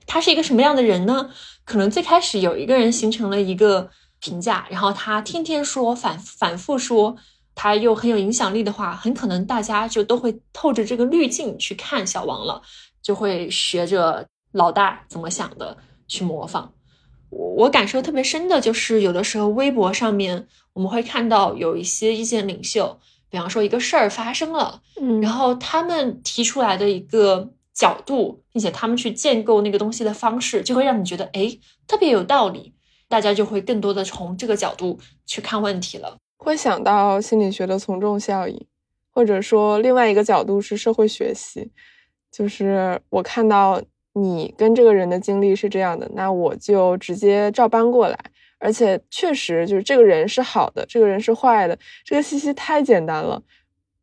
[0.07, 1.29] 他是一个什么样的人呢？
[1.63, 7.15] 可能最开始有一个人形成了一个评价，然后他天天说，反反复说，
[7.53, 12.59] 他又很有影响力的话，很可能大家就都会透着这个滤镜去看小王了，
[13.03, 15.77] 就会学着老大怎么想的。
[16.09, 16.71] 去模仿，
[17.29, 22.99] 我我感受特别深的就是，有的时候微博上面我们会看到有一些意见领袖，
[23.31, 32.75] 比方说一个事儿发生了，嗯，然后他们提出来的一个角度，并且他们去建构那个东西的方式，就会让你觉得哎特别有道理，
[33.07, 38.63] 大家就会更多的从这个角度去看问题了，会想到心理学的从众效应，
[39.11, 41.71] 或者说另外一个角度是社会学习，
[42.31, 43.81] 就是我看到。
[44.19, 48.17] 你跟这个人的经历是这样的，那我就直接照搬过来。
[48.59, 53.41] 而且确实就是这个人是好的，这个人是坏的，这个信息太简单了，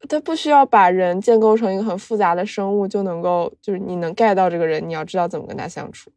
[0.08, 6.10] 他不需要把人建构成一个很复杂的生物就能够，就是你能 get 到这个人，你要知道怎么跟他相处，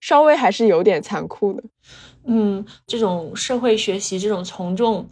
[0.00, 1.62] 稍微还是有点残酷的。
[2.24, 5.08] 嗯，这种社会学习，这种从众，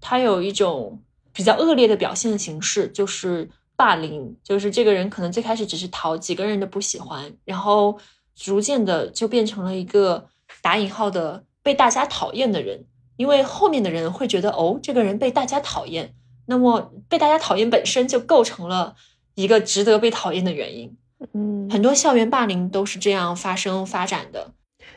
[0.00, 3.48] 它有一种比较恶劣的表现形式，就是。
[3.74, 7.98] 霸凌就是这个人可能最开始只是讨几个人的不喜欢，然后
[8.36, 10.24] 逐渐的就变成了一个
[10.60, 12.84] 打引号的被大家讨厌的人，
[13.16, 16.12] 因为后面的人会觉得哦，这个人被大家讨厌，
[16.46, 18.96] 那么被大家讨厌本身就构成了
[19.34, 20.96] 一个值得被讨厌的原因。
[21.34, 24.52] 嗯，很多校园霸凌都是这样发生发展的。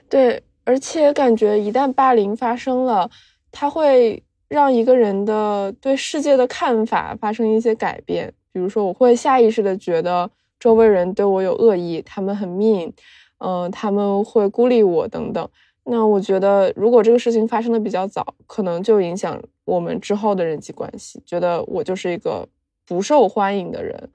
[0.10, 3.10] 对，而且感觉一旦霸凌发生了，
[3.51, 8.34] 它会让一个人的对世界的看法发生一些改变。
[8.51, 12.91] 比如说，我会下意识的觉得周围人对我有恶意，他们很 mean，
[13.38, 15.47] 嗯，他们会孤立我等等。
[15.85, 22.47] 那我觉得，如果这个事情发生的比较早，可能就影响我们之后的人际关系，觉得我就是一个
[22.85, 24.09] 不受欢迎的人，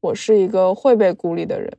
[0.00, 1.70] 我是一个会被孤立的人。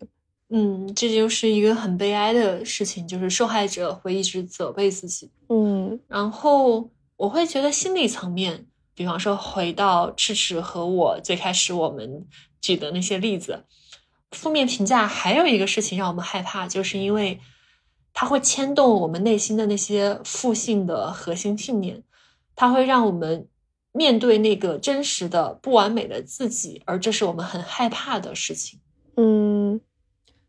[0.50, 5.30] 嗯，这就是一个很悲哀的事情，就是受害者会一直责备自己。
[5.50, 8.66] 嗯，然后我会觉得心理层面。
[8.94, 12.26] 比方说，回到赤赤和我最开始我们
[12.60, 13.64] 举的那些例子，
[14.32, 17.40] 负面评价还有一个事情让我们害怕，就是因为
[18.20, 22.02] 它会牵动我们内心的那些负性的核心信念，
[22.56, 23.48] 它会让我们
[23.92, 28.80] 面对那个真实的不完美的自己，而这是我们很害怕的事情。
[29.18, 29.80] 嗯，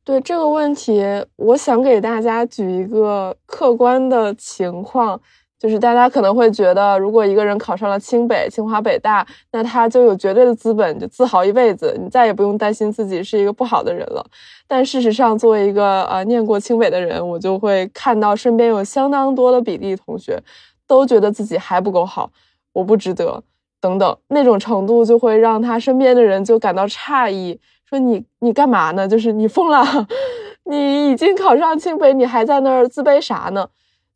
[0.02, 1.02] 对这个问题，
[1.37, 5.20] 我想给大家举一个客观的情况。
[5.59, 14.25] 就是大家可能会觉得，如果一个人考上了清北、清华、北大，那他就有绝对的资本，就自豪一辈子，你再也不用担心自己是一个不好的人了。
[14.68, 20.40] 但事实上，作为一个呃念过清北的人，我就会看到身边有相当多的比例同学，
[20.87, 22.31] 都觉得自己还不够好，
[22.73, 23.42] 我不值得，
[23.81, 29.09] 等等，那种程度就会让他身边的人就感到诧异，说你你干嘛呢？
[29.09, 29.85] 就是你疯了，
[30.71, 33.68] 你已经考上清北，你还在那儿自卑啥呢？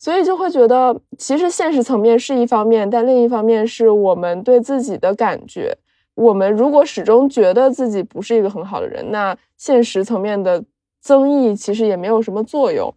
[0.03, 5.79] 所以就会觉得，其实现实层面是一方面，但另一方面是我们对自己的感觉。
[6.17, 10.61] 我们如果始终觉得自己不是一个很好的人，那现实层面的
[11.01, 12.93] 增益其实也没有什么作用。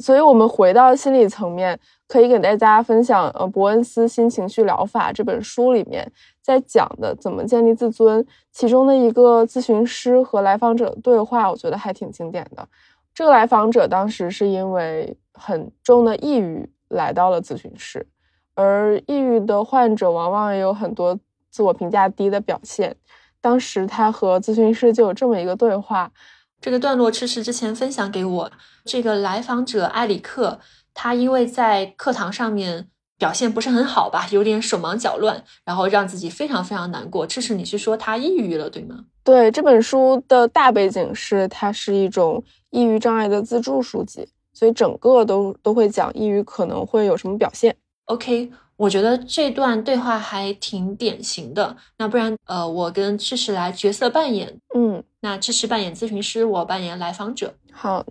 [0.00, 6.06] 所以我们回到心理层面，可以给大家分享，呃，伯恩斯新情绪疗法这本书里面
[6.42, 12.68] 在讲的怎么建立自尊，其中的一个咨询师和来访者对话，我觉得还挺经典的。
[13.14, 18.06] 这个来访者当时是因为很重的抑郁来到了咨询室，
[18.54, 21.18] 而抑郁的患者往往也有很多
[21.50, 22.96] 自我评价低的表现。
[23.40, 26.12] 当时他和咨询师就有这么一个对话。
[26.60, 28.52] 这个段落赤石之前分享给我，
[28.84, 30.60] 这个来访者埃里克，
[30.94, 37.26] 他因为在课堂上面表现不是很好吧，有点手忙脚乱，然后让自己非常非常难过。
[37.26, 39.06] 赤石，你是说他抑郁了，对吗？
[39.24, 47.76] 对，这本书的大背景是它是一种抑郁障碍的自助书籍，所以整个都都会讲抑郁可能会有什么表现。
[48.06, 48.50] OK。
[48.76, 51.76] 我觉得这段对话还挺典型的。
[51.98, 54.58] 那不然，呃，我跟智齿来角色扮演。
[54.74, 57.54] 嗯，那智齿扮演咨询师，我扮演来访者。
[57.70, 58.04] 好，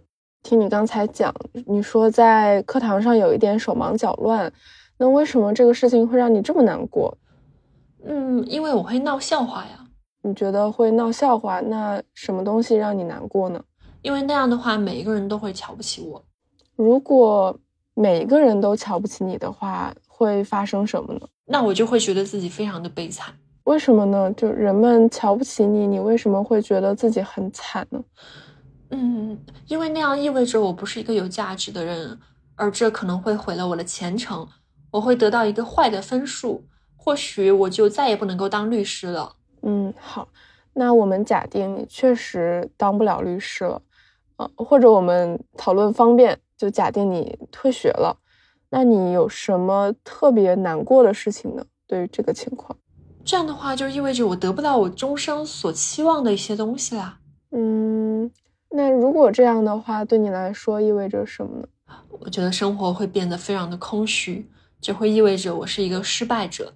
[0.43, 1.33] 听你刚才讲，
[1.65, 4.49] 你说在课堂上有一点手忙脚乱，
[4.97, 7.17] 那为什么这个事情会让你这么难过？
[8.05, 9.85] 嗯，因为我会闹笑话呀。
[10.21, 11.59] 你觉得会闹笑话？
[11.59, 13.61] 那什么东西让你难过呢？
[14.03, 16.23] 因为那样的话，每一个人都会瞧不起我。
[16.81, 17.57] 如果
[17.93, 19.93] 每一个人都瞧不起你的话。
[20.21, 21.21] 会发生什么呢？
[21.45, 23.33] 那我就会觉得自己非常的悲惨。
[23.63, 24.31] 为什么呢？
[24.33, 27.99] 就人们瞧不起你，你为什么会觉得自己很惨呢？
[28.91, 32.19] 嗯，因为那样意味着我不是一个有价值的人，
[32.53, 34.47] 而这可能会毁了我的前程。
[34.91, 36.63] 我会得到一个坏的分数，
[36.95, 39.35] 或许我就再也不能够当律师了。
[39.63, 40.27] 嗯，好，
[40.73, 43.81] 那我们假定你确实当不了律师了，
[44.37, 48.15] 呃，或者我们讨论方便，就假定你退学了。
[48.69, 51.65] 那你有什么特别难过的事情呢？
[51.87, 52.77] 对于这个情况，
[53.25, 57.17] 这样的话就意味着我得不到我终生所期望的一些东西啦。
[57.49, 58.29] 嗯，
[58.69, 61.67] 那如果这样的话，对你来说意味着什么呢？
[62.19, 64.47] 我觉得生活会变得非常的空虚，
[64.79, 66.75] 这会意味着我是一个失败者，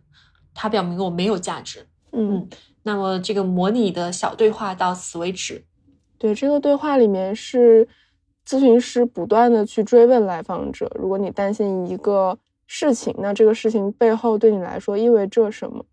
[0.56, 1.86] 它表明我没有价值。
[2.12, 2.50] 嗯，
[2.82, 5.64] 那么这个模拟的小对话到此为止。
[6.18, 7.88] 对，这个对话里面是。
[8.48, 15.84] 咨询师不断的去追问来访者：如果你担心一个事情，那这个事情背后对你来说意味着什么？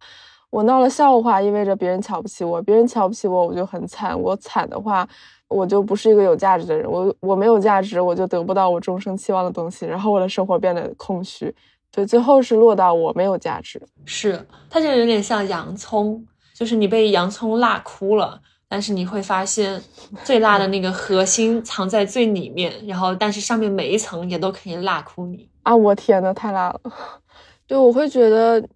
[0.51, 4.21] 我闹了笑话，意味着别人瞧不起我，别人瞧不起我，我就很惨。
[4.21, 5.09] 我惨的话，
[5.49, 6.91] 我就不是一个有价值的人。
[6.91, 11.55] 我我没有价值，我就得不到我终生期望的东西，然后我的生活变得空虚。
[11.91, 13.81] 对，最后是落到我没有价值。
[14.05, 16.23] 是，它就有点像洋葱，
[16.55, 18.39] 就是你被洋葱辣哭了。
[18.73, 19.79] 但是你会发现，
[20.25, 25.77] 最辣的那个核心藏在最里面，然后但是上面每一层也都可以辣哭你啊！
[25.77, 26.81] 我天呐，太辣了！
[27.69, 28.67] 对，我会觉得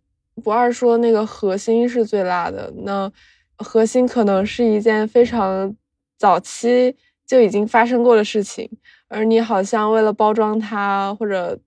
[0.44, 3.10] 不二说那个核心是最辣的，那
[3.56, 5.74] 核心可能是一件非常
[6.18, 6.94] 早期
[7.26, 8.68] 就已经发生过的事情，
[9.08, 11.58] 而你好像为了包装它或者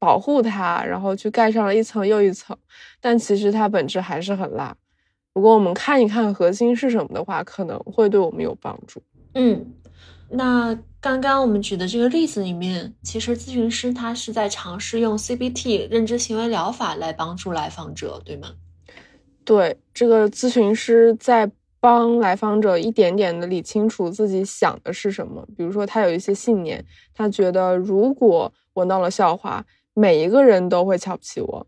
[0.00, 2.56] 保护它，然后去盖上了一层又一层，
[3.00, 4.76] 但其实它本质还是很辣。
[5.34, 9.00] 如果我们看一看核心是什么的话，可能会对我们有帮助。
[9.34, 9.64] 嗯，
[10.28, 18.48] 那刚刚我们举的这个例子里面，其实咨询师他是在尝试用 CBT 认知行为疗法来帮助来访者，对吗？
[19.44, 25.46] 对，这个咨询师在帮来访者一点点的理清楚自己想的是什么。
[25.56, 29.64] 比如说，他有一些信念，他觉得如果我闹了笑话，
[29.94, 31.66] 每一个人都会瞧不起我，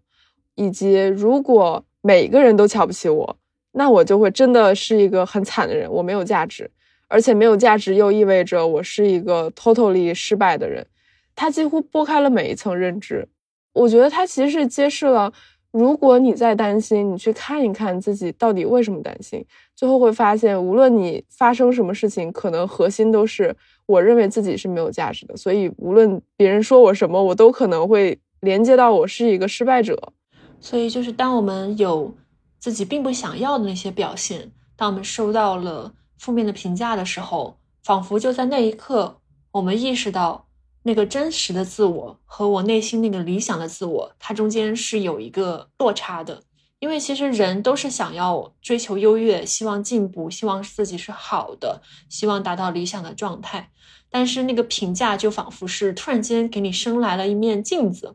[0.57, 3.37] 以及如果每一个人都瞧不起我。
[3.73, 6.71] 那我就会真的是一个很惨的人，我没有价值，
[7.09, 10.87] 而且没有价值又意味着我是一个 totally 失败的人。
[11.35, 13.27] 他几乎拨开了每一层认知，
[13.73, 15.33] 我觉得他其实是揭示了，
[15.71, 19.43] 如果你在担心，你去看一看自己到底为什么担心，
[19.75, 23.57] 最后会发现，无论你发生什么事情，可能核心都是
[23.87, 25.35] 我认为自己是没有价值的。
[25.35, 30.13] 所以无论别人说我什么，我都可能会连接到我是一个失败者。
[30.61, 32.15] 所以就是当我们有。
[32.63, 39.19] 自己并不想要的那些表现，当我们收到了负面的评价的时候，仿佛就在那一刻，
[39.51, 40.47] 我们意识到
[40.85, 46.45] 那个真实的自我和我内心那个理想的自我，它中间是有一个落差的。
[46.79, 53.71] 因为其实人都是想要追求优越，希望进步，希望自己是好的，希望达到理想的状态。
[54.09, 58.15] 但是那个评价就仿佛是突然间给你生来了一面镜子。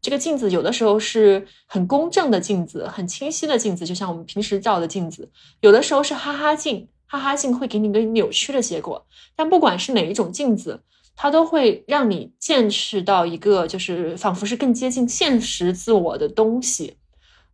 [0.00, 5.24] 这个镜子有的时候是很公正的镜子，很清晰的镜子，就像我们平时照的镜子；
[5.60, 9.06] 有的时候是哈哈镜，哈哈镜会给你一个扭曲的结果。
[9.34, 10.82] 但不管是哪一种镜子，
[11.16, 16.96] 它都会让你见识到一个就是仿佛是更接近现实自我的东西。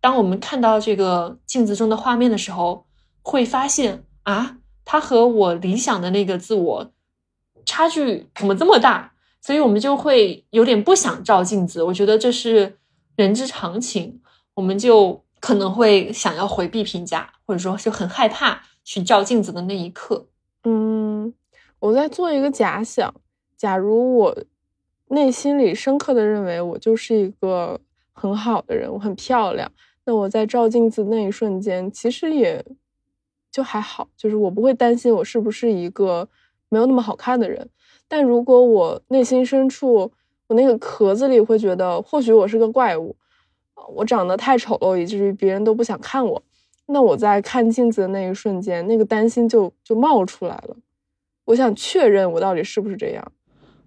[0.03, 2.85] 当我们看到这个镜子中的画面的时候，
[3.23, 6.93] 会发现啊，它和我理想的那个自我
[7.65, 9.14] 差距怎么这么大？
[9.45, 11.83] 所以我们就会有点不想照镜子。
[11.83, 12.79] 我觉得这是
[13.15, 14.23] 人之常情，
[14.55, 20.29] 我们就可能会想要回避评价，或者说就很害怕去照镜子的那一刻。
[20.63, 21.35] 嗯，
[21.79, 23.15] 我在做一个假想，
[23.55, 24.35] 假如我
[25.09, 27.79] 内心里深刻的认为我就是一个
[28.15, 29.71] 很好的人，我很漂亮，
[30.07, 32.65] 那我在照镜子那一瞬间，其实也
[33.53, 36.27] 就还好，就是我不会担心我是不是一个
[36.71, 37.69] 没有那么好看的人。
[38.15, 40.09] 但如果我内心深处，
[40.47, 43.17] 我那个壳子里会觉得，或许我是个怪物，
[43.93, 46.41] 我长得太丑陋，以至于别人都不想看我。
[46.87, 50.77] 那我在看镜子的那一瞬间，那个担心就就冒出来了。
[51.47, 53.33] 我想确认我到底是不是这样。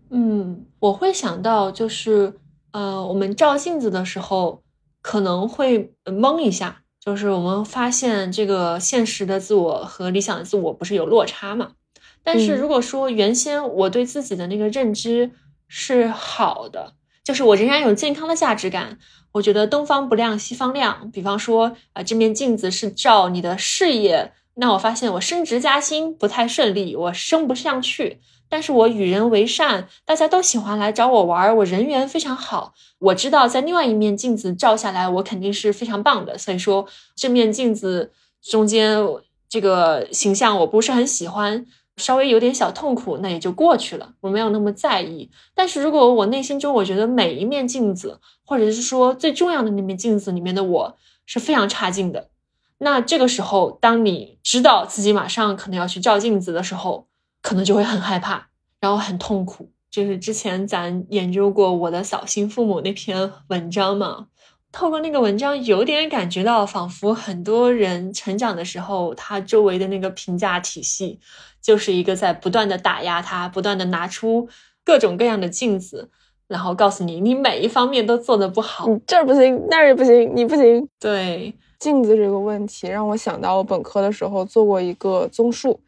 [0.10, 2.34] 嗯，我会想到就是，
[2.72, 4.62] 呃，我们照镜子的时候
[5.02, 11.72] 可能会懵一下，就是我们发现这个现实的自我和理想的自我不是有落差嘛。
[12.28, 15.32] 但是如果说原先我对自己的那个认知
[15.70, 16.92] 是好的，
[17.24, 19.00] 就是我仍然有健康的价值感，
[19.32, 21.10] 我觉得东方不亮西方亮。
[21.14, 28.20] 比方说啊，这面镜子是照你的事业，那我发现我升职加薪不太顺利，我升不上去。
[28.50, 32.74] 但是我与人为善，大家都喜欢来找我玩，我人缘非常好。
[33.00, 36.38] 我知道在另外一面镜子照下来，我肯定是非常棒的。
[36.38, 38.12] 所以说这面镜子
[38.42, 38.98] 中间
[39.48, 41.66] 这个形象我不是很喜欢。
[41.98, 45.30] 稍微有点小痛苦，那也就过去了，我没有那么在意。
[45.54, 52.30] 但是如果我内心中我觉得每一面镜子，或者是说最重要的那面镜子里面的我是非常差劲的，
[52.78, 57.08] 那这个时候，当你知道自己马上可能要去照镜子的时候，
[57.42, 58.48] 可能就会很害怕，
[58.80, 59.72] 然后很痛苦。
[59.90, 64.28] 就是之前咱研究过我的扫兴父母那篇文章嘛。
[64.78, 71.20] 透过那个文章，有点感觉到，仿佛很多人成长的时候，他周围的那个评价体系，
[71.60, 74.48] 就是一个在不断的打压他，不断的拿出
[74.86, 76.12] 各种各样的镜子，
[76.48, 80.88] 然后告诉你，你每一方面都做的不好，你这儿不行，那儿也不行，你不行。
[81.00, 85.80] 对镜子这个问题，让我想到我本科的时候做过一个综述，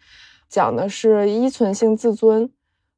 [0.49, 2.49] 讲的是依存性自尊。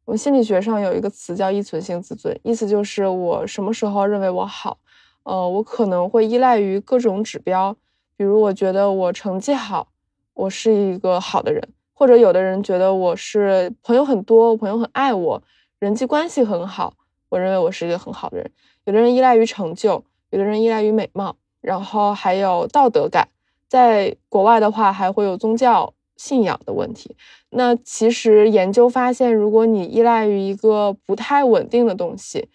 [0.05, 4.77] 我们心理学上有一个词叫依存性自尊，意思就是我什么时候认为我好。
[5.23, 7.75] 呃，我可能会依赖于各种指标，
[8.17, 9.87] 比如我觉得我成绩好，
[10.33, 11.61] 我是一个好的人；
[11.93, 15.43] 或者有的人觉得我是朋友很多，我朋友很爱我，
[15.79, 16.93] 人际关系很好，
[17.29, 18.51] 我认为我是一个很好的人。
[18.85, 23.27] 有的人依赖于成就，有的人依赖于美貌，然后还有道德感。
[23.67, 27.15] 在国外的话，还会有宗教信仰的问题。
[27.51, 32.49] 那其实研究发现，如果你依赖于一个不太稳定的东西，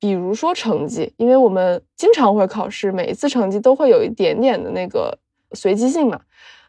[0.00, 5.16] 比如说成绩，因为我们经常会考试，每一次成绩都会有一点点的那个
[5.52, 6.18] 随机性嘛。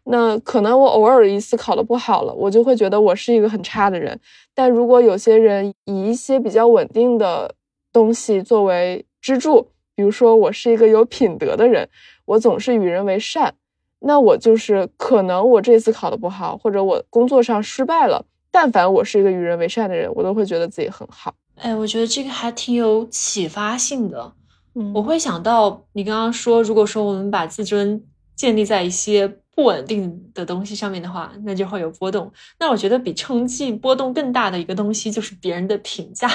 [0.04, 4.20] 那可能我偶尔一次考的不好了，我就会觉得我是一个很差的人。
[4.52, 7.54] 但如果有些人以一些比较稳定的
[7.92, 11.88] 东西作为支柱，比如说我是一个有品德的人，
[12.24, 13.54] 我总是与人为善，
[14.00, 21.34] 那我就是可能我这次考的不好，或者我工作上失败了，但凡我是一个与人为善的人，我都会觉得自己很好。
[21.56, 24.32] 哎，我觉得这个还挺有启发性的。
[24.74, 28.02] 嗯，我会想到你刚刚说，如果说我们把自尊
[28.34, 32.32] 建立在一些不稳定的东西上面的话，那就会有波动。
[32.58, 36.28] 那我觉得比成绩波动更大的一个东西就是别人的评价，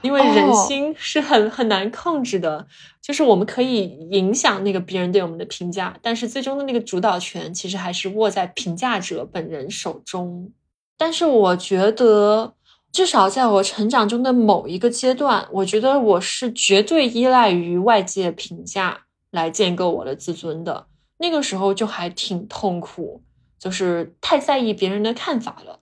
[0.00, 2.66] 因为人心是很很难控制的。
[3.02, 10.52] 就是我们可以影响那个别人对我们的评价，但是最终的那个主导权其实还是握在评价者本人手中。
[10.96, 12.54] 但是我觉得。
[12.92, 20.86] 至少在我成长中的某一个阶段，我觉得我是绝对依赖于外界评价来建构我的自尊的。
[21.18, 23.22] 那个时候就还挺痛苦，
[23.58, 25.80] 就是太在意别人的看法了。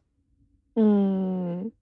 [0.76, 1.72] 嗯，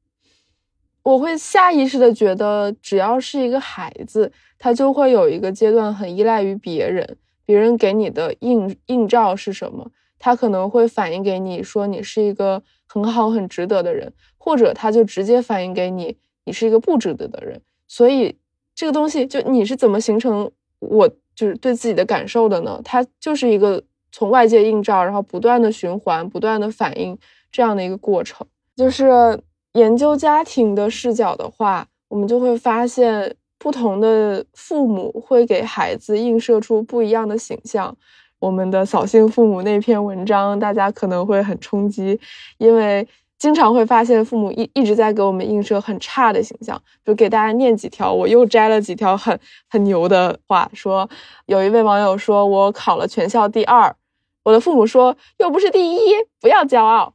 [1.03, 14.13] 我会下意识的觉得，只要是一个孩子，他就会有一个阶段很依赖于别人，别人给你的映映照是什么，他可能会反映给你说你是一个很好、很值得的人。
[14.47, 17.61] 或者他就直接反映给你，你是一个不值得的人。
[17.89, 18.33] 所以
[18.77, 22.81] 这个东西就你是怎么形成我就是对自己的感受的呢？
[22.85, 23.83] 它就是一个
[24.13, 27.19] 从外界映照，然后不断的循环、不断的反应
[27.51, 28.47] 这样的一个过程。
[28.77, 29.37] 就是
[29.73, 37.97] 研究家庭的视角的话，我们就会发现，不同的父母会给孩子映射出不一样的形象。
[38.39, 42.21] 我们的扫兴父母那篇文章，大家可能会很冲击，
[42.59, 43.05] 因为。
[43.39, 50.71] 经常会发现父母一一直在给我们映射很差的形象，就给大家念几条，我又摘了几条很很牛的话。
[50.73, 51.09] 说
[51.45, 53.95] 有一位网友说我考了全校第二，
[54.43, 55.99] 我的父母说又不是第一，
[56.41, 57.15] 不要骄傲。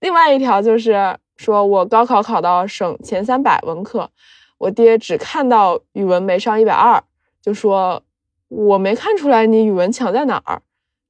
[0.00, 4.10] 另外一条就是说我高考考到省前三百文科，
[4.58, 7.04] 我爹只看到语文没上一百二，
[7.40, 8.02] 就说
[8.48, 10.60] 我没看出来你语文强在哪儿。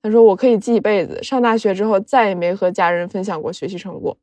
[0.03, 1.23] 他说我可以记一辈子。
[1.23, 4.17] 上大学之后再也没和家人分享过学习成果，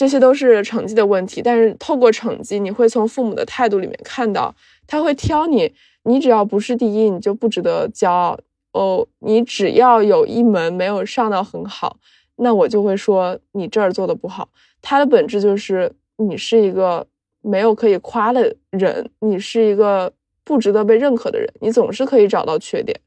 [0.00, 1.42] 这些都是成绩的问题。
[1.42, 4.54] 但是透过成绩，你会从父母的态度里面看到，
[4.86, 5.74] 他会挑你，
[6.04, 8.38] 你只要不是第一，你就不值得骄傲
[8.72, 9.06] 哦。
[9.18, 11.98] 你只要有一门没有上到很好，
[12.36, 14.48] 那我就会说你这儿做的不好。
[14.80, 17.06] 它的本质就是你是一个
[17.42, 20.10] 没有可以夸的人，你是一个
[20.44, 22.98] 不值得被认可的人，你总是可以找到缺点。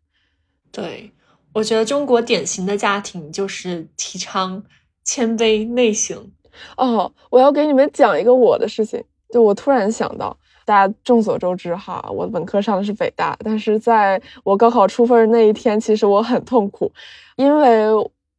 [0.71, 1.11] 对，
[1.53, 4.63] 我觉得中国典型的家庭就是提倡
[5.03, 6.29] 谦卑内省。
[6.77, 10.35] 哦，我要给你们讲一个我的事情，就我突然想到，
[10.65, 16.91] 大家众所周知哈，我本科上的是北大，但是在我高考出分那一天，其实我很痛苦，
[17.35, 17.87] 因为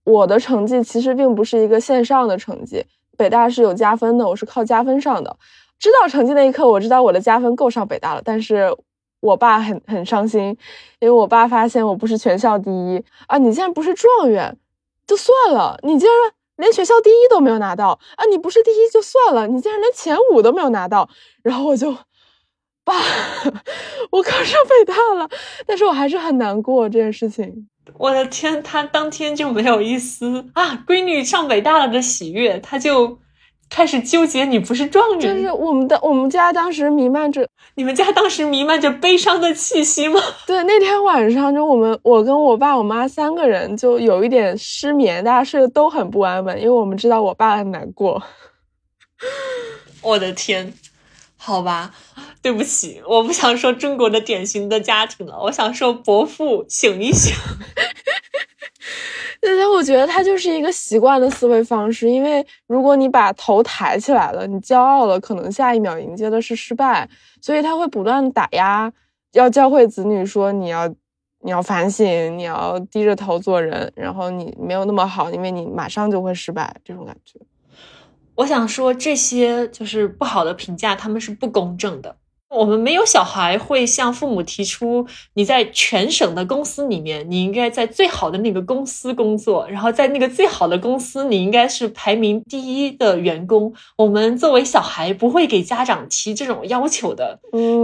[0.04, 2.84] 我的成绩其实并不是一个线上的成绩。
[3.16, 5.36] 北大是有加分的，我是靠加分上的。
[5.78, 8.22] 知道成绩那一刻，我知道我的加分够上北大了。
[8.24, 8.76] 但是
[9.20, 10.48] 我爸很很伤心，
[10.98, 13.38] 因为我爸发现我不是全校第一啊！
[13.38, 14.56] 你竟然不是状元，
[15.06, 18.24] 就算了，你竟然连学校第一都没有拿到啊！
[18.30, 21.08] 你不是第一就算了，你竟然连前五都没有拿到。
[21.42, 21.92] 然后我就，
[22.84, 22.94] 爸，
[24.10, 25.28] 我考上北大了，
[25.66, 27.68] 但是我还是很难过这件事情。
[27.98, 33.18] 我的天，他当天就没有一丝啊，闺女上北大了的喜悦，他就
[33.74, 35.20] 开始纠结你不是状元。
[35.20, 37.44] 就是我们的我们家当时弥漫着，
[37.74, 40.20] 你们家当时弥漫着悲伤的气息吗？
[40.46, 48.22] 对，那天晚上就我们我跟我爸我妈三个人就有一点失眠，大家睡得都很不安稳，因为我们知道我爸很难过。
[50.02, 50.72] 我的天，
[51.36, 51.92] 好吧。
[52.40, 57.34] 对不起，我不想说中国的典型的家庭了，我想说伯父醒一醒。
[59.40, 67.08] 但是我觉得他就是一个习惯的思维方式，因为如果你把头抬起来了，你骄傲了，可能下一秒迎接的是失败，
[67.40, 68.92] 所以他会不断打压，
[69.32, 70.88] 要教会子女说你要
[71.40, 77.38] 你要反省，你要低着头做人，然后你没有那么好，因为你马上就会失败，这种感觉。
[78.36, 82.16] 我想说这些就是不好的评价，他们是不公正的。
[82.54, 93.74] 我们没有小孩会向父母提出，你在全省的公司里面，你应该在最好的那个公司工作，然后在那个最好的公司，你应该是排名第一的员工。
[93.96, 97.40] 我们作为小孩不会给家长提这种要求的。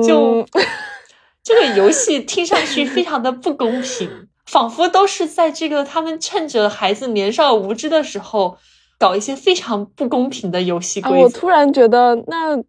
[0.06, 0.46] 就
[1.42, 8.56] 这个游戏听上去非常的不公平，仿佛都是在这个他们趁着孩子年少无知的时候，
[8.98, 11.16] 搞一些非常不公平的游戏规则。
[11.18, 12.62] 我突然觉得那。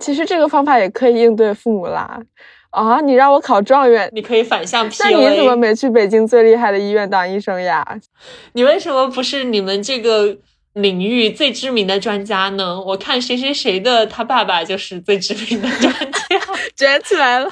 [0.00, 2.20] 其实这个方法也可以应对父母啦，
[2.70, 4.96] 啊，你让我考状元，你可以反向 PUA。
[5.10, 7.84] 那你怎么没去北京最厉害的医院当医生呀？
[8.52, 10.36] 你为什么不是你们这个
[10.74, 12.80] 领域最知名的专家呢？
[12.80, 16.40] 我看谁谁谁的他爸爸就是最知名的专家，
[16.76, 17.50] 卷起来了。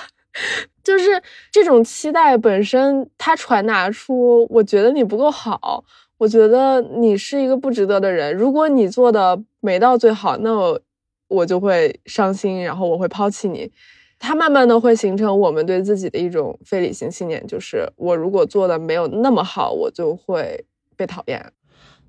[0.82, 5.82] 就是这种期待本身，它传达出我觉得你不够好，
[6.18, 8.34] 我觉得你是一个不值得的人。
[8.34, 10.80] 如果你做的没到最好，那我。
[11.35, 13.70] 我就会伤心，然后我会抛弃你。
[14.18, 20.64] 它慢慢的会形成我们对自己的一种非理性信念，就是我如果做的没有那么好，我就会
[20.97, 21.53] 被讨厌。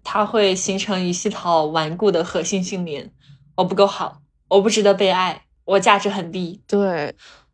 [0.01, 3.11] 它会形成一系套顽固的核心信念：
[3.55, 6.61] 我不够好，我不值得被爱，我价值很低。
[6.67, 7.13] 对，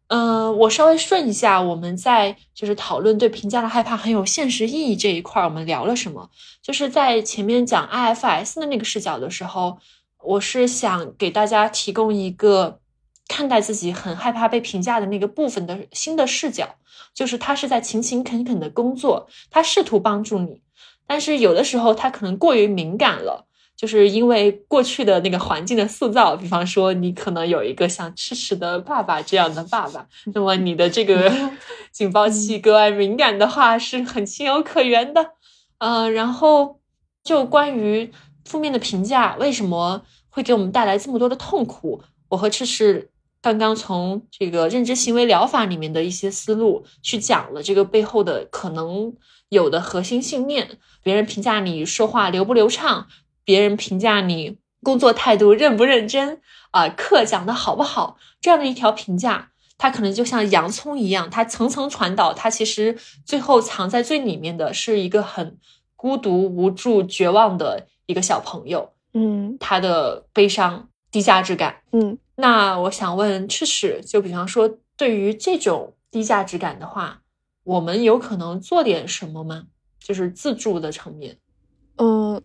[0.10, 6.30] 嗯，我稍微顺一下，我们在就是讨论对评价的害怕很有现实意义这一块，我们聊了什么？
[6.62, 9.80] 就是在前面讲 IFS 的那个视角的时候。
[10.24, 12.80] 我是想给大家提供一个
[13.28, 16.76] 看待自己很害怕被评价的那个部分的新的视角，
[17.14, 20.62] 就是他是在勤勤恳恳的工作，他试图帮助你，
[21.08, 31.32] 但是有的时候他可能过于敏感了，就是因为过去的那个环境的塑造，比方说你可能有一个像痴痴的爸爸这样的爸爸，那么你的这个
[31.92, 35.32] 警报器格外敏感的话是很情有可原的，
[35.80, 36.80] 嗯，然后
[37.24, 38.12] 就关于。
[38.52, 42.04] 负面的评价为什么会给我们带来这么多的痛苦？
[42.28, 43.10] 我和赤赤
[43.42, 49.14] 刚刚从这个认知行为疗法里面的一些思路去讲了这个背后的可能
[49.48, 50.78] 有的核心信念。
[51.02, 53.08] 别人评价你说话流不流畅，
[53.46, 56.42] 别人评价你工作态度认不认真
[56.72, 65.58] 啊，课讲的好不好，这样的一条评价，它可能就像洋葱一样，它层层传导，它其实最后藏在最里面的是一个很
[65.96, 67.88] 孤独、无助、绝望的。
[68.12, 77.22] 一个小朋友，嗯，他的悲伤、低价值感，嗯，那我想问赤赤，就比方说，对于这种低价值感的话，
[77.64, 79.68] 我们有可能做点什么吗？
[80.00, 81.38] 就是自助的层面，
[81.98, 82.42] 嗯，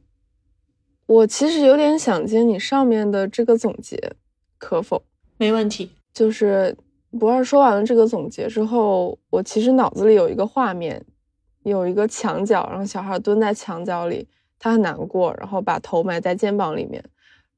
[1.07, 4.13] 我其实有点想接你上面的这个总结，
[4.59, 5.03] 可否？
[5.39, 5.91] 没问题。
[6.13, 6.77] 就是
[7.19, 11.05] 不二说完了这个总结之后，我其实脑子里有一个画面，
[11.63, 14.29] 有一个墙角，然后小孩蹲在墙角里，
[14.59, 17.03] 他很难过，然后把头埋在肩膀里面。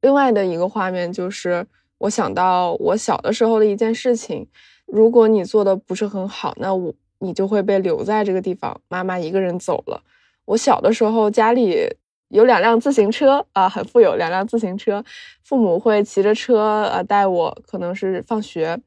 [0.01, 1.67] 另外的一个画面就是，
[1.99, 4.47] 我想到我小的时候的一件事情，
[4.87, 10.03] 如果你做的不是很好，那我你就会被留在这个地方，妈妈一个人走了。
[10.45, 11.89] 我小的时候家里
[12.29, 15.05] 有两辆自行车啊，很富有，两辆自行车，
[15.43, 18.81] 父母会骑着车呃带我，可能是放学。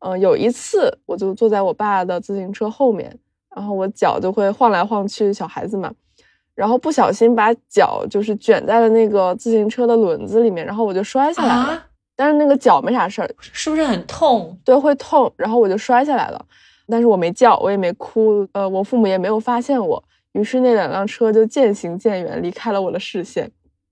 [0.00, 3.18] 嗯，有一次我就坐在我爸的自行车后面，
[3.54, 5.92] 然后我脚就会晃来晃去，小孩子嘛，
[6.56, 11.84] 然后不小心把脚就是卷在了那个自行车的轮子里面，然后我就摔下来了。
[12.16, 14.58] 但是那个脚没啥事儿，是不是很痛？
[14.64, 15.30] 对，会痛。
[15.36, 16.46] 然后我就摔下来了，
[16.88, 20.02] 但是我没叫，我也没哭，呃，我父母也没有发现我。
[20.32, 23.50] 于是那两辆车就渐行渐远，离开了我的视线。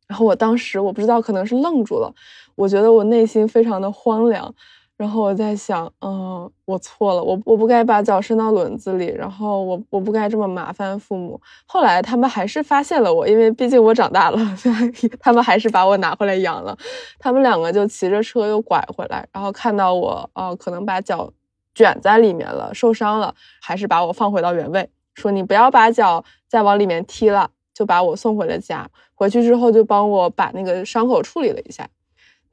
[0.09, 2.11] 然后我当时我不知道，可能是愣住了。
[2.55, 4.55] 我觉得我内心非常的荒凉。
[4.97, 11.41] 然后我在想，嗯，我错了，我我不该把脚伸到轮子里，然后我我不该这么麻烦父母。
[11.67, 14.39] 后来他们还是发现了我，因为毕竟我长大了，
[15.19, 16.77] 他们还是把我拿回来养了。
[17.19, 21.33] 他们两个就骑着车又拐回来，然后看到我，哦，可能把脚
[21.75, 24.89] 卷在里面了，受伤了，还是把我放回到原位。
[25.15, 28.89] 说你不要把脚再往里面踢了，就把我送回了家。
[29.17, 31.89] 回去之后就帮我把那个伤口处理了一下。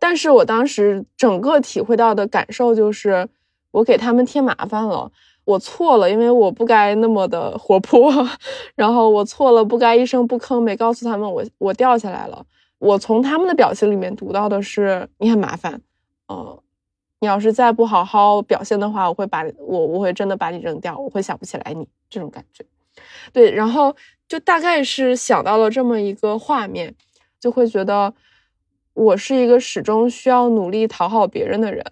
[0.01, 3.29] 但是我当时整个体会到的感受就是，
[3.69, 5.11] 我给他们添麻烦了，
[5.45, 8.11] 我错了，因为我不该那么的活泼，
[8.73, 12.43] 然后我错了，不该一声不吭，没告诉他们我我掉下来了。
[12.79, 15.79] 我从他们的表情里面读到的是你很麻烦，
[16.27, 16.63] 呃，
[17.19, 21.87] 你要是再不好好表现的话，我会把我我会真的把你扔掉，我会想不起来你。
[22.09, 22.65] 这种感觉，
[23.31, 23.95] 对，然后
[24.27, 26.93] 就大概是想到了这么一个画面，
[27.39, 28.13] 就会觉得
[28.93, 31.83] 我是一个始终需要努力讨好别人的人，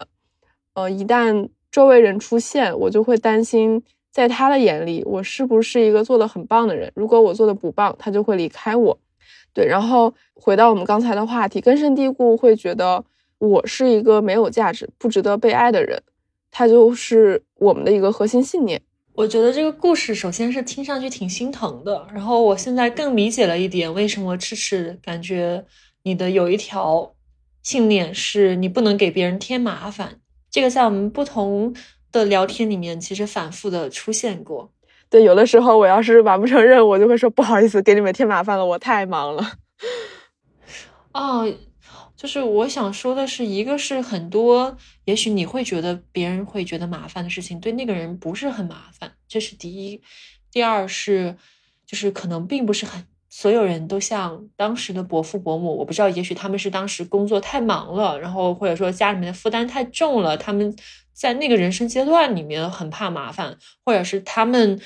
[0.73, 3.81] 呃，一旦周围人出现，我就会担心，
[4.11, 6.91] 在他的眼里，我是不是一个做的很棒的人？
[6.95, 8.99] 如果我做的不棒，他就会离开我。
[9.53, 13.03] 对，然后回到我们刚才的话题，根深蒂固会觉得
[13.39, 16.01] 我是一个没有价值、不值得被爱的人，
[16.51, 18.81] 他就是我们的一个核心信念。
[19.13, 25.65] 我觉得这个故事首先是听上去挺心疼的，然后我现在更理解了一点，为什么迟迟感觉
[26.03, 27.15] 你的有一条
[27.63, 30.19] 信念是你不能给别人添麻烦。
[30.49, 31.75] 这个在我们不同
[32.11, 34.71] 的聊天里面其实反复的出现过。
[35.09, 39.53] 对，有的时候我要是完不成任务，我就会说不好意思，给你们添麻烦了，我太忙了。
[41.13, 41.53] 哦。
[42.15, 44.75] 就是我想说的是，一个是很多，
[45.05, 50.01] 也许你会觉得别人会觉得麻烦的事情，对那个人不是很麻烦，这是第一。
[50.51, 51.37] 第二是，
[51.85, 60.75] 就是可能并不是很所有人都像当时的伯父伯母，我不知道，也许他们是当时工作太忙了，然后或者说家里面的负担太重了，他们
[61.13, 64.79] 在那个人生阶段里面很怕麻烦，或者是他们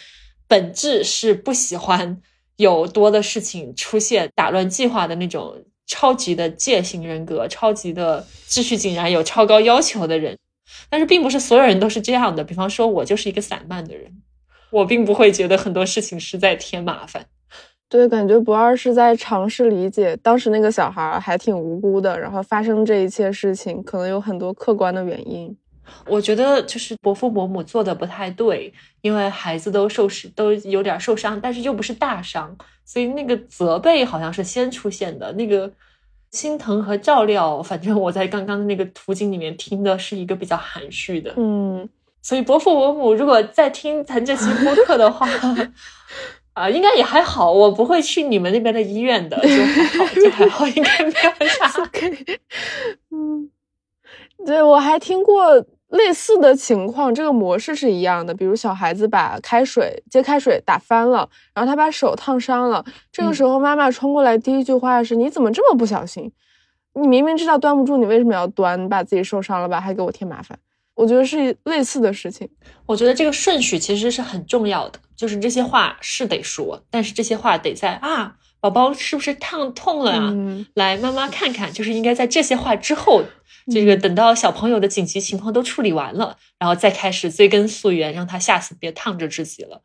[0.47, 2.21] 本质是不喜欢
[2.57, 5.63] 有多的事情出现，打乱计划的那种。
[5.85, 10.39] 超级的戒心人格，超级的秩序井然，有超高要求的人，
[10.89, 12.41] 但是并不是所有人都是这样的。
[12.41, 14.23] 比方说，我就是一个散漫的人，
[14.71, 17.27] 我并不会觉得很多事情是在添麻烦。
[17.93, 25.55] 对，感觉不二是在尝试理解当时那个小孩还挺无辜的，然后发生这一切事情，可能有很多客观的原因。
[26.07, 32.57] 我觉得就是伯父伯母做的不太对，因为孩子都受伤，都有点受伤，但是又不是大伤。
[32.83, 35.71] 所以那个责备好像是先出现的，那个
[36.31, 41.31] 心疼和照料，反正我在刚刚的那个图景里面听的是一个比较含蓄的。
[41.37, 41.87] 嗯，
[42.23, 45.27] 所以伯父伯母如果在听咱这期播客的话，
[46.53, 47.51] 啊，应该也还好。
[47.51, 51.89] 我不会去你们那边的医院的，就还好，就还好，应该没有啥。
[53.11, 53.49] 嗯，
[54.45, 55.65] 对我还听过。
[55.89, 58.33] 类似的情况，这个模式是一样的。
[58.33, 66.31] 比如小孩子把开水接开水打翻了，然后他把手烫伤了，这个时候妈妈冲过来，第一句话是：“你怎么这么不小心？
[66.95, 68.83] 你明明知道端不住，你为什么要端？
[68.83, 70.57] 你把自己受伤了吧，还给我添麻烦。”
[70.95, 72.49] 我觉得是类似的事情。
[72.85, 80.33] 我觉得这个顺序其实是很重要的，就是这些话是得说，但是这些话得在啊，宝宝是不是烫痛了啊？
[80.75, 83.23] 来，妈妈看看，就是应该在这些话之后。
[83.71, 89.81] 这个等到小朋友的紧急情况都处理完了，然后再开始追根溯源，让他下次别烫着自己了。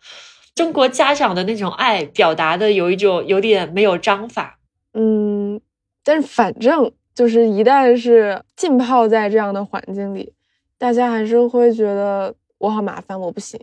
[0.57, 4.59] 中国家长的那种爱表达的有一种有点没有章法，
[4.95, 5.61] 嗯，
[6.03, 10.33] 但是反正就是一旦是浸泡在这样的环境里，
[10.79, 13.61] 大家还是会觉得我好麻烦，我不行，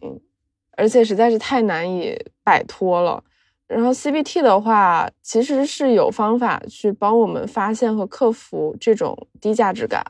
[0.77, 3.23] 而且实在是太难以摆脱了。
[3.67, 10.05] 然后 CBT 的话，其实是有方法去帮我们发现和克服这种低价值感。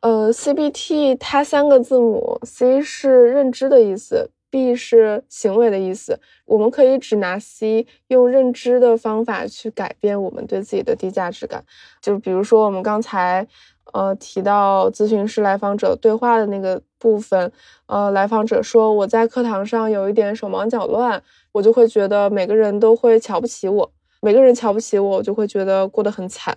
[0.00, 6.18] 呃，CBT 它三个字母，C 是认知的意思，B 是行为的意思。
[6.46, 11.62] 我们可以只拿 C，用认知的方法去改变我们对自己的低价值感。
[12.00, 13.46] 就比如说我们刚才
[13.92, 17.50] 呃提到咨询师来访者对话的那个部分，
[17.86, 21.22] 呃，来访者说我在课堂上有一点手忙脚乱，
[21.52, 26.56] 我就会觉得每个人都会瞧不起我，每个人瞧不起我，我就会觉得过得很惨。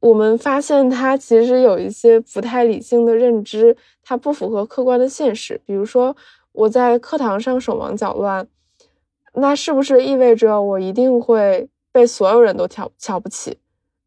[0.00, 5.60] 我们发现他其实有一些不太理性的认知，它不符合客观的现实。
[5.66, 6.16] 比如说，
[6.52, 8.46] 我在课堂上手忙脚乱，
[9.34, 13.58] 那是不是意味着我一定会被所有人都瞧瞧不起？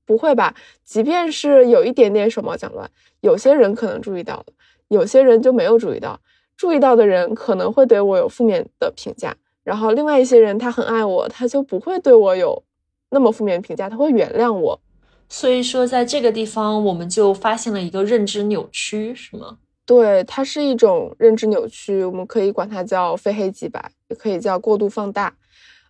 [0.05, 0.53] 不会吧？
[0.83, 2.89] 即便是有一点点手忙脚乱，
[3.21, 4.45] 有些人可能注意到了，
[4.89, 6.19] 有些人就没有注意到。
[6.57, 12.63] 注意到的人可能会对我有负面的评价，然后另外一些人他很爱我，他就不会对我有
[13.09, 14.79] 那么负面评价，他会原谅我。
[15.27, 19.57] 所以说，在这个地方，我们就发现了一个认知扭曲，是吗？
[19.85, 25.33] 对，它是一种认知扭曲，我们可以管它叫非黑即白，也可以叫过度放大。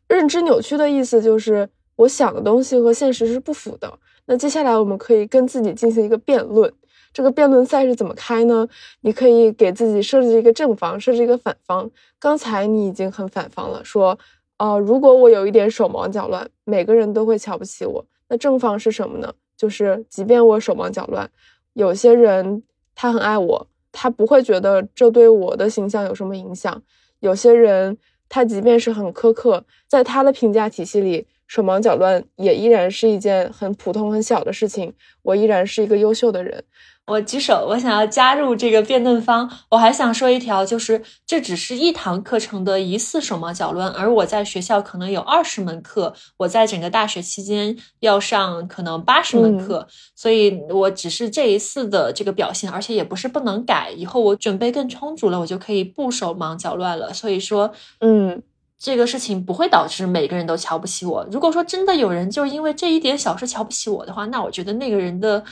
[0.08, 1.68] 认知扭曲的意思就是
[2.02, 3.92] 我想的东西和现实是不符的。
[4.26, 6.72] 那接下来我们可以跟自己进行一个辩论，
[7.14, 8.68] 这个辩论赛是怎么开呢？
[9.02, 11.90] 你可以给自己设置一个正方，设置一个反方。
[12.20, 14.18] 刚才你已经很反方了，说，
[14.58, 18.06] 呃，如果我有一点手忙脚乱，每个人都会瞧不起我。
[18.30, 19.34] 那正方是什么呢？
[19.58, 21.30] 就是即便我手忙脚乱，
[21.74, 22.64] 有些人
[22.96, 26.82] 他很爱我，他不会觉得这对我的形象有什么影响。
[27.20, 27.98] 有些人
[28.30, 34.94] 他即便是很苛刻，在他的评价体系里，手忙脚乱也依然是一件很普通很小的事情。
[35.22, 36.64] 我依然是一个优秀的人。
[37.08, 39.52] 我举手，我想要加入这个辩论方。
[39.72, 49.86] 我还想说一条，就是这只是一堂课程的疑似手忙脚乱，而我在学校可能有二十门课，我在整个大学期间要上可能八十门课，
[50.16, 57.14] 所以我只是这一次的这个表现，而且也不是不能改，以后我准备更充足了，我就可以不手忙脚乱了。
[57.14, 58.42] 所以说，嗯，
[58.82, 61.24] 这个事情不会导致每个人都瞧不起我。
[61.32, 65.44] 如果说真的有人就是因为这一点小事瞧不起我的话，那我觉得那个人的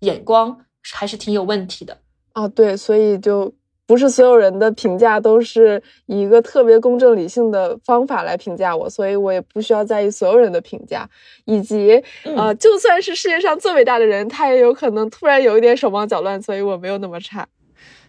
[0.00, 0.56] 眼光。
[0.94, 1.98] 还是挺有问题的
[2.32, 3.52] 啊，对，所以就
[3.88, 11.04] 不是所有人的评价都是以一个特别公正理性的方法来评价我，所以我也不需要在意所有人的评价，
[11.44, 12.00] 以及
[12.36, 17.48] 呃，就算是世界上最伟大的人，他也有可能突然有一点手忙脚乱，所以我没有那么差。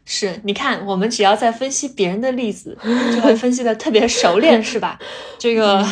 [0.09, 2.77] 是，你看，我们只要在分析别人的例子，
[3.13, 4.97] 就会分析的特别熟练，是吧？
[5.37, 5.85] 这个，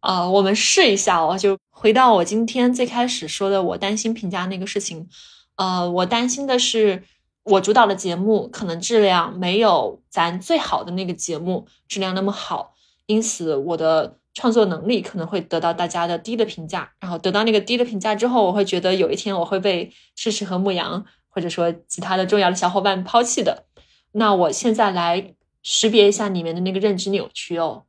[0.00, 5.06] 呃，我们试一下哦，就回到我今天最开始说的，我担心评价那个事情。
[5.56, 7.02] 呃，我担心的是，
[7.44, 12.72] 我主导的节目可能质量没有咱最好的那个节目质量那么好，
[13.04, 16.90] 因此我的创作能力可能会得到大家的低的评价。
[17.00, 21.04] 然后得到那个低的评价之后，我会觉得有一天我会被诗诗和牧羊
[21.36, 23.64] 或者说其他的重要的小伙伴抛弃的。
[24.12, 27.82] 那我现在来识别一下里面的那个认知扭曲哦，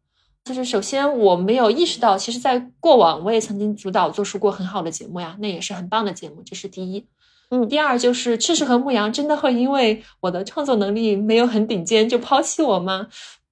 [0.44, 7.06] 就是首先我没有意识到，其实在过往我也曾经主导做出过很好的节目呀，那也是很棒的节目，这是第一。
[7.50, 13.08] 嗯，第二就是赤石和牧羊真的会因为我的创作能力没有很顶尖就抛弃我吗？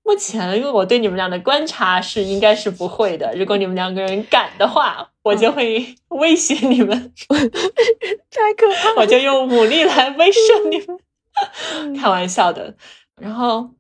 [0.06, 3.36] 目前因为我对你们俩的观察是应该是不会的。
[3.36, 7.12] 如果你们两个人敢的话，我就会威胁你们，
[8.30, 9.02] 太可怕！
[9.02, 12.76] 我就用武力来威慑你们，开玩笑的。
[13.20, 13.72] 然后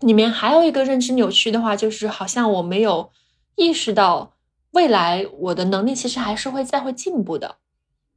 [0.00, 3.10] 里面还有一个认知扭曲的话，就是好像我没有
[3.56, 4.32] 意识到
[4.70, 7.56] 未来我的能力其实还是会再会进步的。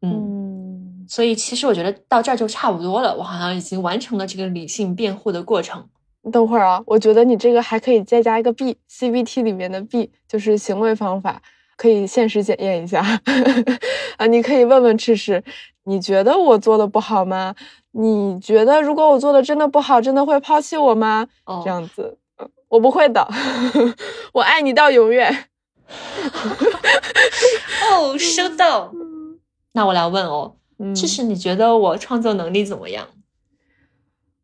[0.01, 1.05] 嗯。
[1.09, 5.89] 所以其实我觉得到这儿就差不多了，我好像已经完成了这个理性辩护的过程。
[6.23, 11.41] 你等会儿啊，我觉得你这个还可以再加一个 B，CBT 里面的 B 就是行为方法，
[11.75, 13.01] 可以现实检验一下
[14.17, 14.27] 啊。
[14.27, 15.43] 你可以问问赤赤，
[15.85, 17.55] 你觉得我做的不好吗？
[17.93, 21.27] 你觉得如果我做的真的不好，真的会抛弃我吗？
[21.63, 22.17] 这样子，
[22.69, 23.27] 我不会的，
[24.33, 25.45] 我爱你到永远。
[27.91, 28.93] 哦，收到。
[29.73, 30.55] 那我来问哦。
[30.95, 33.07] 其实你觉得我创作能力怎么样？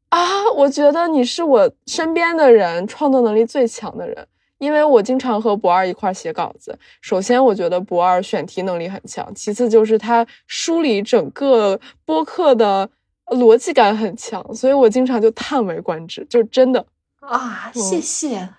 [0.09, 4.27] 啊，我觉得你是我身边的人创作能力最强的人，
[4.57, 6.77] 因为我经常和博二一块写稿子。
[7.01, 12.89] 首先，我觉得博二选题能力很强；其次，就是他梳理整个播客的
[13.27, 16.85] 逻辑感很强，所以我经常就叹为观止，就真的
[17.19, 18.49] 啊，谢谢。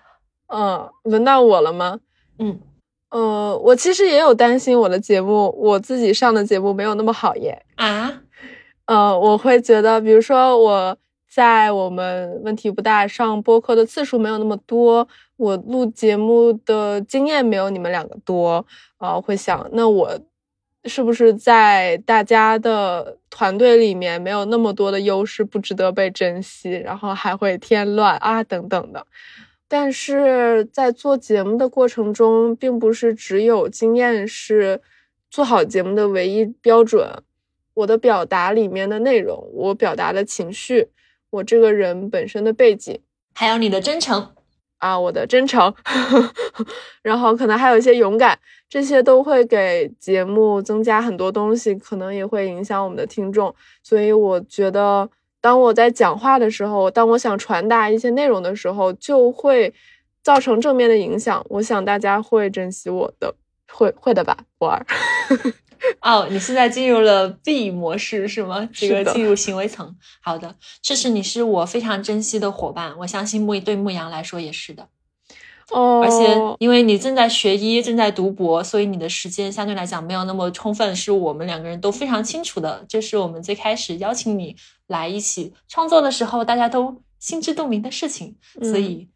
[0.47, 1.99] 嗯，轮到我了吗？
[2.37, 2.59] 嗯。
[3.11, 7.59] 呃，我其实也有担心我的节目，我自己上的节目没有那么好耶。
[7.75, 8.21] 啊，
[8.85, 10.95] 呃，我会觉得，比如说我
[11.29, 15.07] 在我们问题不大上播客的次数没有那么多，
[15.37, 18.65] 我录节目的经验没有你们两个多
[18.97, 20.19] 啊，会想那我
[20.85, 29.05] 是不是在大家的团队里面没有那么多的优势，不值得被珍惜，然后还会添乱啊等等的。
[29.67, 34.81] 但是在做节目的过程中，并不是只有经验是
[35.29, 37.07] 做好节目的唯一标准。
[37.75, 40.89] 我的表达里面的内容，我表达的情绪，
[41.31, 42.99] 我这个人本身的背景，
[43.33, 44.29] 还有你的真诚。
[44.79, 45.73] 啊，我的真诚，
[47.03, 53.53] 然后可能还有一些勇敢，这些都会给节目增加很多东西，可能也会影响我们的听众。
[53.83, 55.09] 所以我觉得，
[55.41, 59.73] 当我在讲话的时候，当我想传达一些内容的时候，就会
[60.23, 61.45] 造成正面的影响。
[61.49, 63.35] 我想大家会珍惜我的，
[63.69, 64.85] 会会的吧，博儿。
[66.01, 68.67] 哦，你现在进入了 B 模式是吗？
[68.73, 69.95] 这个进入行为层。
[70.21, 74.87] 好的，这是你是我非常珍惜的伙伴，我相信牧对牧羊来说也是的。
[75.71, 82.83] 哦，而且因为你正在学医，正在读博，所以你的时间相对来讲没有那么充分，是我们两个人都非常清楚的。
[82.89, 84.55] 这是我们最开始邀请你
[84.87, 88.35] 来一起创作的时候，大家都心知肚明的事情。
[88.61, 89.07] 所以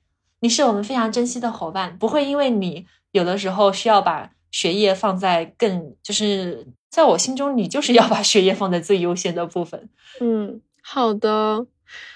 [0.42, 4.32] 你是我们非常珍惜的伙伴，不会因为你有的时候需要把。
[4.54, 9.90] 学业放在更，就是在我心中，你就是要把学业放在最优先的部分。
[10.22, 11.66] 嗯，好的，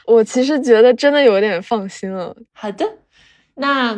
[0.06, 2.38] 我其实觉得真的有点放心了。
[2.54, 2.86] 好的，
[3.56, 3.92] 那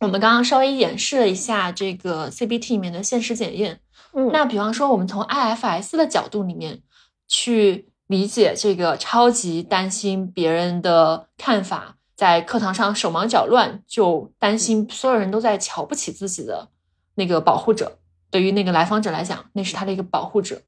[0.00, 3.80] 我们刚刚稍微演示了一下这个 CBT 里面的现实检验。
[4.12, 6.82] 嗯，那比方说，我们从 IFS 的角度里面
[7.28, 16.70] 去理解这个超级担心别人的看法，在课堂上手忙脚乱，就担心所有人都在瞧不起自己的。
[17.14, 17.98] 那个保护者
[18.30, 20.62] 对于那个来访者来讲，那是他的一个保护者。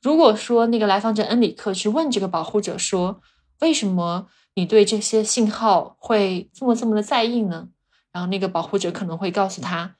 [0.00, 3.20] 如果说那个来访者恩里克去问这个保护者说
[3.60, 7.68] ：“为什么你对这些信号会这么这么的在意呢？”
[8.10, 9.96] 然后那个保护者可能会告诉他：“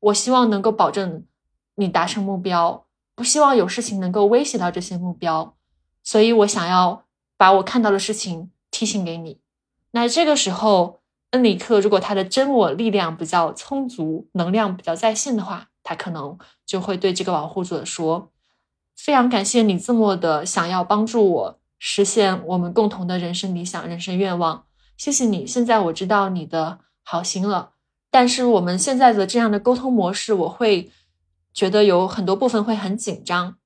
[0.00, 1.24] 我希望能够保证
[1.76, 2.84] 你达成目标，
[3.14, 5.54] 不希望有事情能够威胁到这些目标，
[6.02, 7.04] 所以我想要
[7.36, 9.40] 把我看到的事情提醒给你。”
[9.92, 11.00] 那这个时候。
[11.36, 18.30] 恩里克如果他的真我力量比较充足，能量比较在线的话，他可能就会对这个保护者说
[18.96, 24.64] ：“非常感谢你这么的想要帮助我实现我们共同的人生理想、人生愿望，
[24.96, 25.46] 谢谢你。
[25.46, 27.72] 现在我知道你的好心了，
[28.10, 30.90] 但是我们现在的这样的沟通模式，我会
[31.52, 33.56] 觉得有很多部分会很紧张。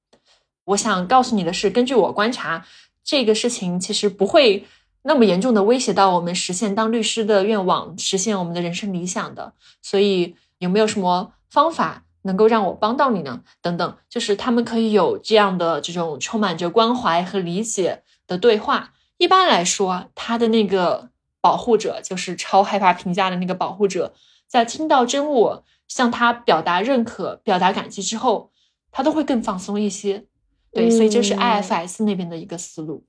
[0.65, 2.67] 我想告诉你的是，根据我观察，
[3.05, 4.67] 这个事情其实不会。”
[5.03, 13.43] 那么严重的威胁到我们实现当律师的愿望，实现我们的人生理想的，所以有没有什么方法能够让我帮到你呢？
[13.63, 18.93] 等等，就是他们可以有这样的这种充满着关怀和理解的对话。
[19.17, 24.13] 一般来说，他的那个保护者，就是超害怕评价的那个保护者，
[24.47, 28.51] 在听到真我向他表达认可、表达感激之后，
[28.93, 30.27] 他都会更放松一些。
[30.73, 33.03] 对，所以这是 IFS 那边的一个思路。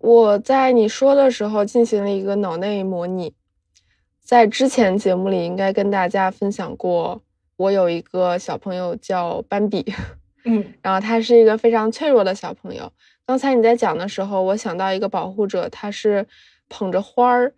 [0.00, 3.34] 我在你说的时候进行了一个脑内模拟，
[4.22, 7.20] 在之前节目里应该跟大家分享过，
[7.56, 9.92] 我有一个小朋友叫斑比，
[10.46, 12.90] 嗯，然后他是一个非常脆弱的小朋友。
[13.26, 16.26] 刚才你在讲的时候，我想到一个保护者，他是
[16.70, 17.52] 捧着花儿，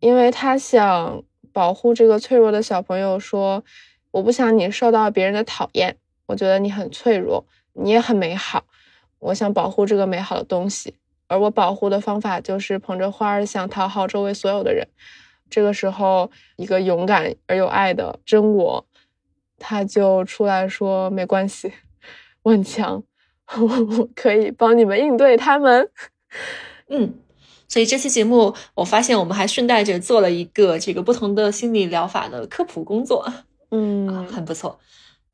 [0.00, 1.22] 因为他想
[1.52, 3.62] 保护这个脆弱的小朋友，说
[4.12, 8.64] 我不想你受到别人的讨厌，我觉得你很脆弱，你也很美好，
[9.18, 10.94] 我想保护这个美好的东西。
[11.32, 14.86] 而我保护的方法就是捧着花儿，想讨好周围所有的人。
[15.48, 18.86] 这个时候，一个勇敢而有爱的真我，
[19.58, 21.72] 他就出来说：“没关系，
[22.42, 23.02] 我很强，
[23.56, 25.88] 我可以帮你们应对他们。”
[26.88, 27.14] 嗯，
[27.66, 33.32] 所以这期节目，我发现我们还顺带着做了一个这个不同的心理疗法的科普工作。
[33.70, 34.78] 嗯，很不错。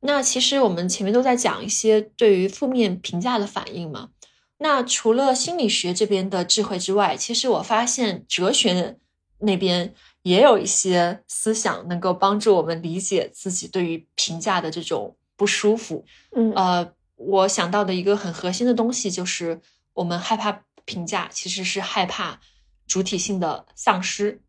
[0.01, 4.09] 那其实我们前面都在讲一些对于负面评价的反应嘛。
[4.61, 8.97] 那除了心理学这边的智慧之外，其实我发现哲学
[9.39, 9.93] 那边
[10.23, 16.03] 也有一些思想能够帮助我们理解自己对于评价的这种不舒服。
[16.35, 19.61] 嗯，呃，我想到的一个很核心的东西就是，
[19.93, 22.41] 我们害怕评价，其实是害怕
[22.85, 24.41] 主体性的丧失。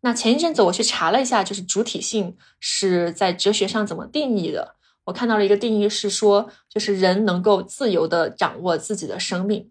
[0.00, 4.74] 那前一阵子我去查了一下，就是主体性是在哲学上怎么定义的。
[5.04, 9.70] 我看到了一个定义是说，就是人能够自由的掌握自己的生命。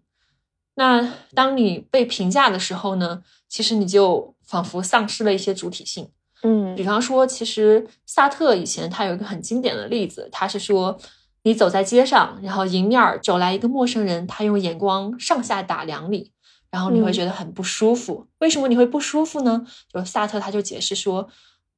[0.74, 6.10] 那当你被评价的时候呢，其实你就仿佛丧失了一些主体性。
[6.42, 10.98] 嗯，比方说，其实萨特以前他有一个很经典的例子，他是说，
[11.44, 16.32] 你走在街上，然后迎面走来一个陌生人，他用眼光上下打量你，
[16.70, 18.26] 然后你会觉得很不舒服。
[18.38, 19.64] 为什么你会不舒服呢？
[19.92, 21.28] 就萨特他就解释说。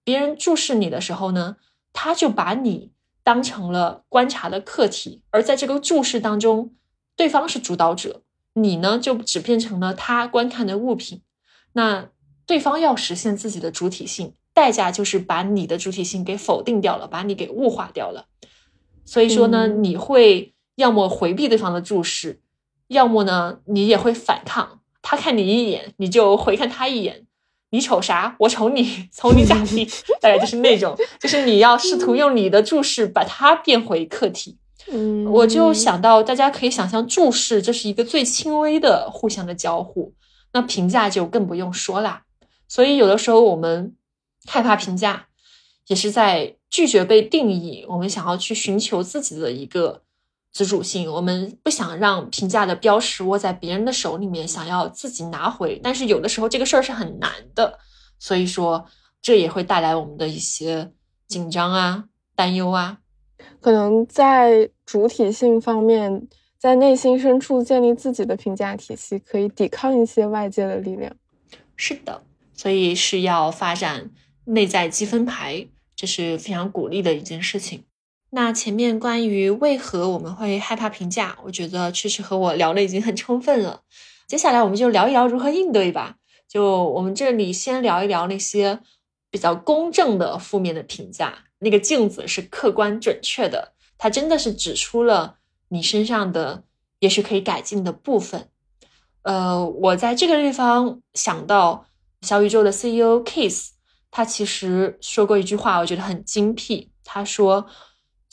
[0.02, 1.56] 别人注视你的时候呢，
[1.92, 2.90] 他就把你
[3.24, 6.74] 当成了观察的客体，而在这个注视当中，
[7.16, 8.22] 对方是主导者，
[8.52, 11.22] 你呢就只变成了他观看的物品。
[11.72, 12.10] 那
[12.46, 18.26] 对方要实现自己的主体性，代价就是把你的主体性给否定掉了，把你给物化掉了。
[19.06, 22.42] 所以说呢，你会要么回避对方的注视，
[22.88, 24.80] 要么呢你也会反抗。
[25.00, 27.26] 他看你一眼，你就回看他一眼。
[27.74, 28.36] 你瞅啥？
[28.38, 29.84] 我瞅你， 瞅你咋地？
[30.22, 34.56] 大概就是那种，就是你要试图用你的注视把它变回客体。
[34.92, 40.14] 嗯，我就想到，大家可以想象，注视这是一个最轻微的互相的交互，
[40.52, 42.22] 那评价就更不用说啦。
[42.68, 43.96] 所以有的时候我们
[44.46, 45.26] 害怕评价，
[45.88, 47.84] 也是在拒绝被定义。
[47.88, 50.03] 我们想要去寻求自己的一个。
[50.54, 55.80] 自主性，我们不想让评价的标识握在别人的手里面，想要自己拿回。
[55.82, 57.80] 但是有的时候这个事儿是很难的，
[58.20, 58.86] 所以说
[59.20, 60.92] 这也会带来我们的一些
[61.26, 62.04] 紧张啊、
[62.36, 62.98] 担忧啊。
[63.60, 71.12] 可能在主体性方面，在内心深处建立自己的评价体系，可以抵抗一些外界的力量。
[71.74, 74.08] 是的，所以是要发展
[74.44, 77.82] 内在积分牌，这是非常鼓励的一件事情。
[78.34, 83.82] 那前面关于为何我们会害怕评价，我觉得确实和我聊的已经很充分了。
[84.26, 86.16] 接下来我们就聊一聊如何应对吧。
[86.48, 88.80] 就我们这里先聊一聊那些
[89.30, 95.36] 比较公正的负面的评价，那个镜子是客观准确的，它真的是指出了
[95.68, 96.64] 你身上的
[96.98, 98.48] 也许可以改进的部分。
[99.22, 101.86] 呃，我在这个地方想到
[102.22, 103.68] 小宇宙的 CEO Case，
[104.10, 106.90] 他其实说过一句话，我觉得很精辟。
[107.04, 107.66] 他说。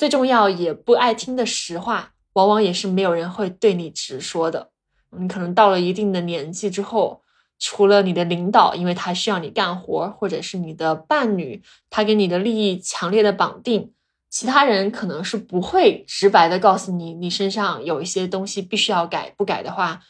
[0.01, 4.71] 最重要也不爱听的实话，往往也是没有人会对你直说的。
[5.15, 7.21] 你可能到了一定的年纪之后，
[7.59, 13.93] 除了你的领导，因为他需要你干活，或者是你的伴侣，他跟你的利益强烈的绑定，
[14.27, 20.01] 其他人可能是不会直白的告诉你，你身上有一些东西必须要改，不改的话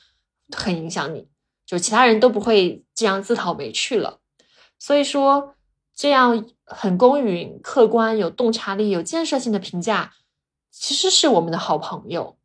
[0.55, 1.27] 很影响你。
[1.65, 4.19] 就其他人都不会这样自讨没趣了。
[4.79, 5.55] 所以说。
[5.95, 10.11] 这样很公允、客观、有洞察力、有建设性的评价，
[10.71, 12.37] 其实是我们的好朋友。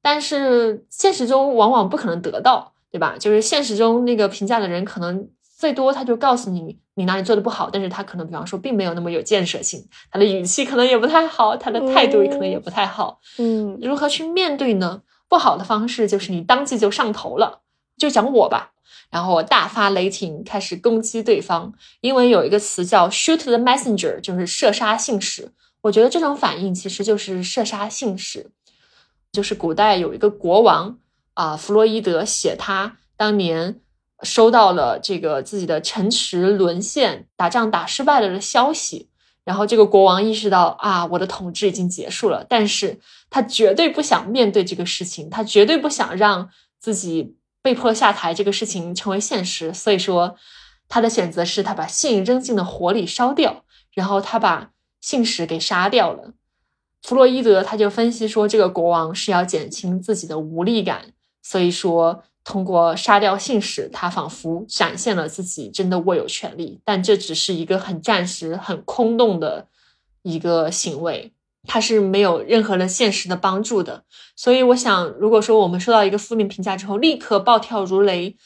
[0.00, 3.16] 但是现实中往往不可能得到，对吧？
[3.18, 13.20] 就是现实中那个评价的人，可能最多他就告诉你你哪里做的不好，但是他可能比方说并没有那么有建设性，他的语气可能也不太好，他的态度可能也不太好。
[13.38, 15.02] 嗯，如何去面对呢？
[15.28, 17.60] 不好的方式就是你当即就上头了，
[17.96, 18.71] 就讲我吧。
[19.12, 21.74] 然后我大发雷霆，开始攻击对方。
[22.00, 25.52] 因为有一个词叫 “shoot the messenger”，就是射杀信使。
[25.82, 28.50] 我觉得这种反应其实就是射杀信使。
[29.30, 30.98] 就是古代有一个国王
[31.34, 33.80] 啊，弗洛伊德写他当年
[34.22, 39.10] 收到了这个自己的城池沦陷、打仗打失败了的消息。
[39.44, 42.98] 然后这个国王意识到啊，我的统治已经结束了，但是
[43.28, 46.48] 他绝对不想面对这个事情，他绝对不想让
[46.80, 47.36] 自己。
[47.62, 50.36] 被迫下台这个事情成为现实，所以说
[50.88, 56.32] 他的选择是他把信扔进了火里烧掉，然后他把信使给杀掉了。
[57.02, 69.68] 弗洛伊德他就分析说，这个国王是要减轻自己的无力感，所以说通过杀掉信使，他仿佛展现了自己真的握有权力，但这只是一个很暂时、很空洞的
[70.22, 71.32] 一个行为。
[71.64, 74.02] 它是没有任何的现实的帮助的，
[74.34, 78.36] 所以我想，如果说我们受到一个负面评价之后立刻暴跳如雷，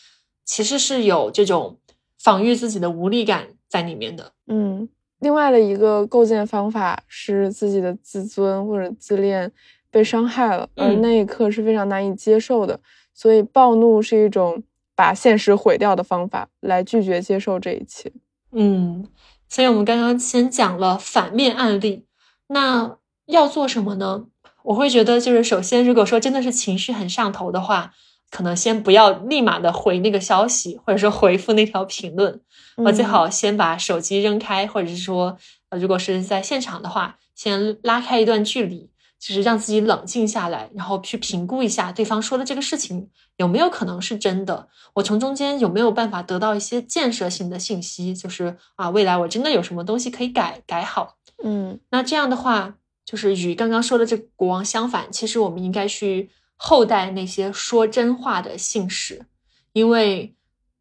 [0.44, 1.78] 其实是有这种
[2.18, 4.32] 防御自己的无力感在里面的。
[4.48, 4.86] 嗯，
[5.20, 9.50] 另外的一个构建方法是自己的自尊或者自恋
[9.90, 12.78] 被伤害了，而那一刻是非常难以接受的，
[13.14, 14.62] 所以暴怒是一种
[14.94, 18.12] 把现实毁掉的方法，来拒绝接受这一切。
[18.52, 19.08] 嗯，
[19.48, 22.04] 所以我们刚刚先讲了反面案例，
[22.48, 22.98] 那。
[23.26, 24.24] 要做什么呢？
[24.62, 27.92] 我会觉得，就是首先，如果说真的是情绪很上头的话，
[28.30, 32.40] 可能先不要立马的回那个消息，或者说回复那条评论，
[32.76, 35.38] 我最好先把手机扔开，或者是说，
[35.70, 51.14] 呃，如果是在现场的话，先拉开一段距离，就是让自己冷静下来，然后去评估一下对方说的这个事情有没有可能是真的，我从中间有没有办法得到一些建设性的信息，就是啊，未来我真的有什么东西可以改改好，
[51.44, 52.74] 嗯，那这样的话。
[53.06, 59.24] 就是与刚刚说的这国王相反，其实我们应该去厚待那些说真话的信使，
[59.72, 60.34] 因为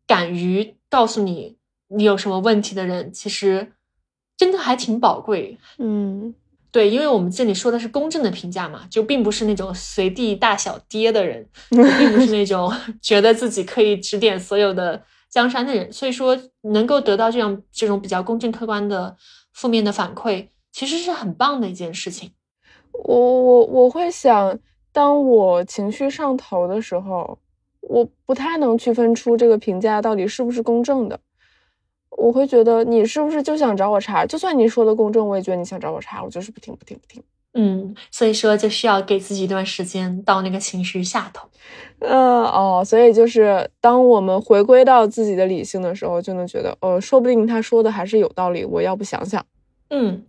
[0.07, 1.57] 敢于告诉你
[1.87, 3.73] 你有什么问题的人，其实
[4.35, 5.57] 真的还挺宝贵。
[5.77, 6.33] 嗯，
[6.71, 19.15] 对，因为我们这里说的是公正的评价嘛，就并不是那种随地大小跌的人， 并不是那种觉得自己可以指点所有的江山的人，所以说能够得到这样这种比较公正客观的
[19.53, 22.29] 负面的反馈，其实是很棒的一件事情。
[22.91, 24.59] 我我我会想，
[24.91, 27.39] 当我情绪上头的时候，
[27.79, 31.17] 我不太能区分出这个评价到底是不是公正的。
[32.09, 34.25] 我会觉得你是不是就想找我茬？
[34.25, 37.23] 就算你说的公正，我也觉得你想找我茬，我就是不听不听不听。
[37.53, 41.47] 嗯，所以说就需要给自己一段时间到那个情绪下头。
[41.99, 49.45] 呃哦，所以就是当我们回归到自己的理性的时候，就能觉得，呃，说不定他说的还是有道理，我要不想想。
[49.89, 50.25] 嗯，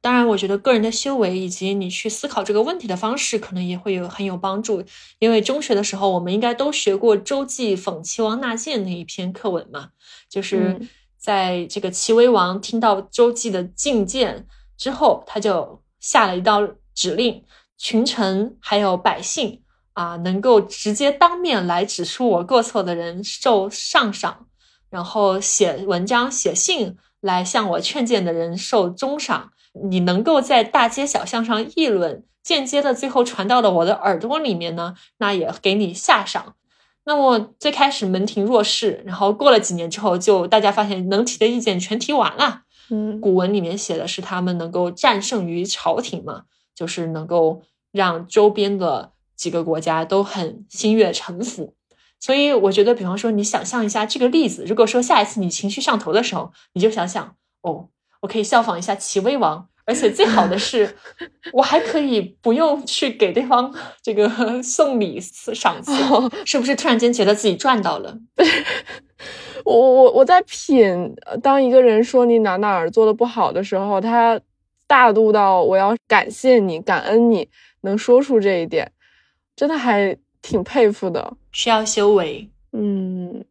[0.00, 4.84] 当然，我觉得个人的修为以及你去思考这个问题的方式，可能也会有很有帮助。
[5.18, 9.90] 因为中学的时候，我们应该都学过周记讽齐王纳谏那一篇课文嘛，
[10.28, 10.80] 就是
[11.16, 15.82] 在这个齐威王听到周记的进谏之后，他就。
[15.98, 16.62] 下了一道
[16.94, 17.42] 指令，
[17.76, 19.62] 群臣还有百姓
[19.94, 24.46] 啊，能够直接当面来指出我过错的人受上赏，
[24.88, 29.50] 然后写文章、写信来向我劝谏的人受中赏。
[29.84, 36.54] 你能够在大街小巷上议论，间接的最后传到了我的耳朵里面呢，那也给你下赏。
[37.04, 42.62] 那么最开始门庭若市，然后过了几年之后，就大家发现能提的意见全提完了。
[42.90, 46.42] 嗯，古文里面写的是他们能够战胜于朝廷嘛，
[46.74, 47.62] 就是能够
[47.92, 51.74] 让周边的几个国家都很心悦诚服。
[52.18, 57.88] 所以我觉得，比方说你想象一下这个例子，如果说下一次你情绪上头的时候，你就想想，哦，
[58.26, 60.96] 我可以效仿一下齐威王，而且最好的是，
[61.54, 63.72] 我还可以不用去给对方
[64.02, 64.28] 这个
[64.60, 65.92] 送礼赏赐，
[66.44, 68.18] 是不是突然间觉得自己赚到了？
[69.64, 74.40] 我我我在品，当一个人说你哪哪儿做的不好的时候，他
[74.88, 77.48] 大度到我要感谢你、感恩你
[77.82, 78.90] 能说出这一点，
[79.54, 81.36] 真的还挺佩服的。
[81.52, 83.44] 需要修为，嗯，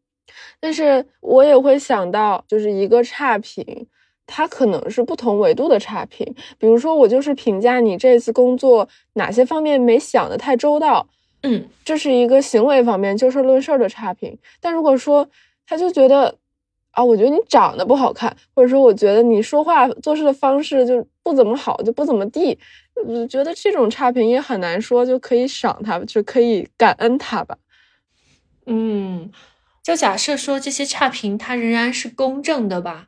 [0.59, 3.87] 但是我也会想到，就是一个差评，
[4.27, 6.35] 它可能是不同维度的差评。
[6.57, 11.07] 比如说，我就是评价你这次工作哪些方面没想的太周到，
[11.43, 14.37] 嗯，这是一个行为方面就事论事的差评。
[14.59, 15.27] 但如果说，
[15.67, 16.35] 他就觉得，
[16.91, 22.57] 啊，我觉得你长得不好看，或者说我觉得你说话做事的方式就不怎么好，就不怎么地。
[23.05, 27.57] 我觉得这种差评也很难说就可以赏他，就可以感恩他吧。
[28.65, 29.29] 嗯，
[29.83, 33.07] 就假设说这些差评它仍然是公正的吧，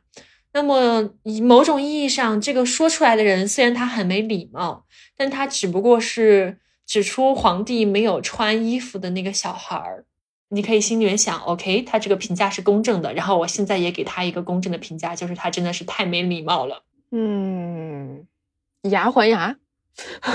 [0.58, 4.84] 那么以某种意义上，这个说出来的人虽然他很没礼貌，
[5.16, 10.04] 但他只不过是指出皇帝没有穿衣服的那个小孩儿。
[10.48, 16.82] 你可以心里面想，OK，他这个评价是公正的，然后我现在也给他一个公正的评价，就是他真的是太没礼貌了。
[17.12, 18.26] 嗯，
[18.82, 19.54] 牙还牙，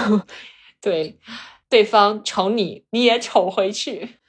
[0.79, 1.17] 对，
[1.67, 4.19] 对方丑你，你也丑回去。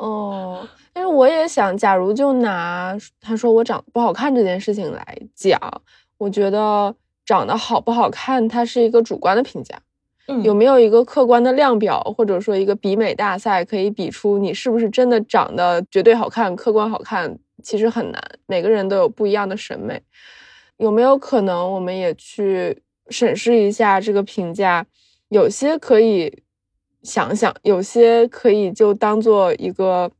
[0.00, 5.60] 哦，但是我也想，假如就拿他说我长得不好看这件事情来讲，
[6.16, 6.94] 我觉得
[7.26, 9.78] 长得好不好看，它是一个主观的评价。
[10.42, 17.36] 有没有一个客观的量表，或者说一个比美大赛，可以比出你是不是真的长得绝对好看、客观好看？
[17.62, 20.00] 其实很难，每个人都有不一样的审美。
[20.76, 24.86] 有没有可能，我们也去审视一下这个评价？
[25.28, 26.42] 有些可以
[27.02, 30.10] 想想，有些可以就当做一个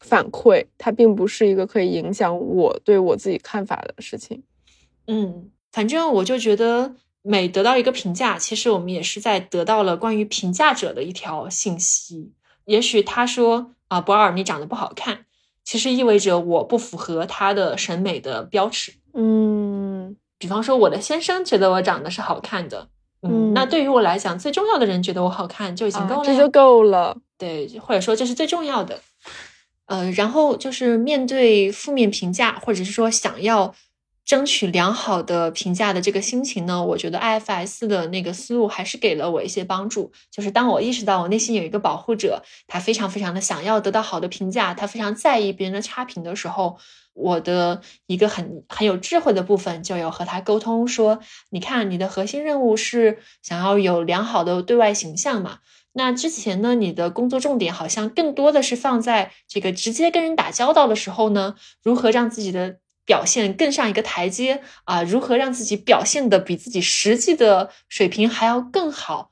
[0.00, 4.42] 反馈，它并不是一个可以影响我对我自己看法的事情。
[5.06, 6.96] 嗯，反正我就觉得。
[7.28, 12.30] 每得到一个评价，其实我们也是在得到了关于评价者的一条信息。
[12.66, 15.26] 也许他说啊，博尔你长得不好看，
[15.64, 18.92] 其实意味着我不符合他的审美的标尺。
[19.12, 22.86] 嗯，比方说我的先生觉得我长得是好看的，
[23.30, 27.16] 嗯，那对于我来讲，最重要的人觉得我好看就已经够了，这就够了。
[27.38, 29.00] 对，或者说这是最重要的。
[29.86, 33.74] 呃，然后就是面对负面评价，或者是说想要。
[34.26, 40.10] 争取良好的评价的这个心情呢，我觉得 IFS 的那个思路还是给了我一些帮助。
[40.32, 46.76] 就是当我意识到我内心有一个保护者，他非常非常的想要得到好的评价，他非常在意别人的差评的时候，
[47.16, 51.18] 我的一个很很有智慧的部分就有和他沟通说：
[51.50, 55.58] 你看，你的核心任务是想要有良好的对外形象嘛？
[55.92, 62.78] 那之前呢，你的工作重点好像更多的是放在这个直接跟人打交道的时候呢，如何让自己的。
[63.06, 65.04] 表现更上一个台阶啊！
[65.04, 69.30] 如何让自己表现的比自己实际的水平还要更好？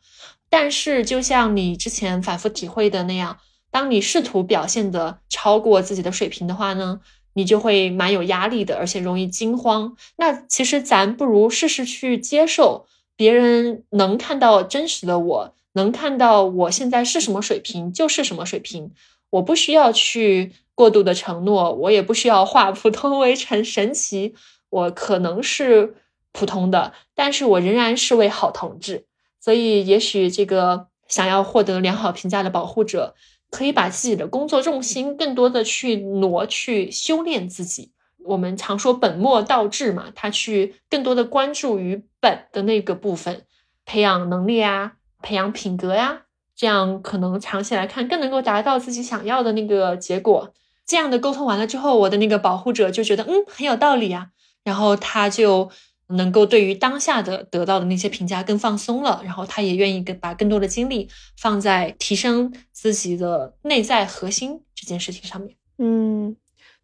[0.49, 3.39] 但是，就像你之前反复体会的那样，
[3.73, 7.01] 当你试图表现的超过自己的水平的话呢，
[7.35, 9.97] 你就会蛮有压力的，而且容易惊慌。
[10.17, 12.87] 那其实咱不如试试去接受
[13.17, 18.93] 别人能看到真实的我，能看到我现在是什么水平就是什么水平。
[19.31, 24.35] 我不需要去过度的承诺，我也不需要化普通为成神奇，
[24.71, 25.97] 我可能是
[26.33, 29.07] 普通的，但是我仍然是位好同志。
[29.41, 33.15] 所以，也许这个想要获得良好评价的保护者，
[33.55, 37.93] 可以把自己的工作重心更多的去挪去修炼自己。
[38.25, 43.43] 我们常说本末倒置嘛，他去更多的关注于本的那个部分，
[43.85, 46.23] 培养能力啊，培养品格呀，
[46.57, 50.53] 这样可能长期来看更能够达到自己想要的那个结果。
[50.85, 54.31] 这样的沟通完了之后，我的那个保护者就觉得嗯很有道理啊，
[54.65, 55.71] 然后他就。
[56.09, 61.09] 能够对于当下的得到的那些评价更放松了，然后他也愿意更把更多的精力
[61.39, 65.57] 放在提升自己的内在核心这件事情上面。
[65.79, 66.37] 嗯，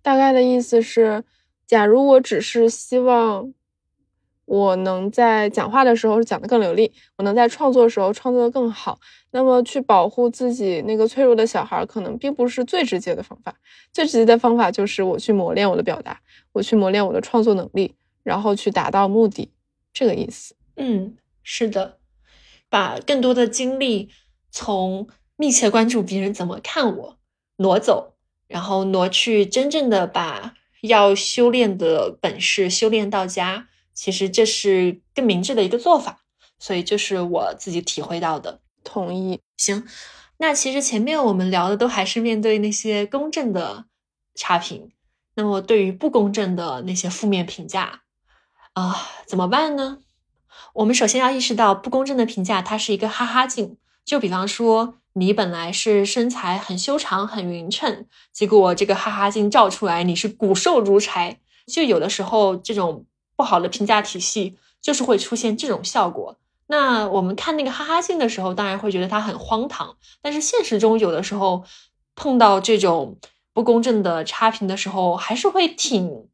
[0.03, 1.23] 大概的意思是，
[1.67, 3.53] 假如我只是希望
[4.47, 8.99] 我能在讲话的时候讲得更流利，我能在创作的时候创作得更好，
[9.31, 13.55] 那么去保护自己那个脆弱的小孩，可能并不是最直接的方法。
[13.93, 16.21] 最直接的方法就是我去磨练我的表达，
[16.53, 17.95] 我去磨练我的创作能力。
[18.31, 19.51] 然后去达到目的，
[19.93, 20.55] 这个意思。
[20.77, 21.98] 嗯，是的，
[22.69, 24.09] 把更多的精力
[24.52, 27.19] 从密切关注别人怎么看我
[27.57, 28.15] 挪走，
[28.47, 33.66] 然后挪去真正的把要修炼的本事修炼到家。
[33.93, 36.23] 其实这是更明智的一个做法。
[36.61, 38.61] 所以这是我自己体会到的。
[38.85, 39.40] 同意。
[39.57, 39.89] 行，
[40.39, 43.86] 那其实前面我们聊的都还是面对那些公正的
[44.36, 44.93] 差评，
[45.35, 48.02] 那么对于不公正的那些负面评价。
[48.81, 48.97] 啊，
[49.27, 49.98] 怎么办呢？
[50.73, 53.77] 我们首先要意识到，不公正的评价它是一个哈哈镜。
[54.07, 61.39] 就比方说，你本来是身材很修长、很匀称，结果这个哈哈镜照出来，你是骨瘦如柴。
[61.66, 63.05] 就有的时候，这种
[63.36, 66.39] 不好的评价体系就是会出现这种效果。
[66.69, 69.98] 那我们看那个哈哈镜的时候，当然会觉得它很荒唐。
[70.23, 71.65] 但是现实中，有的时候
[72.16, 73.19] 碰到这种
[73.52, 76.28] 不公正的差评的时候，还是会挺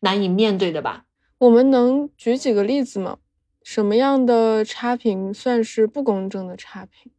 [0.00, 1.04] 难以面对的吧。
[1.40, 3.16] 我们能举几个例子吗？
[3.62, 7.10] 什么样的差评算是不公正的差评？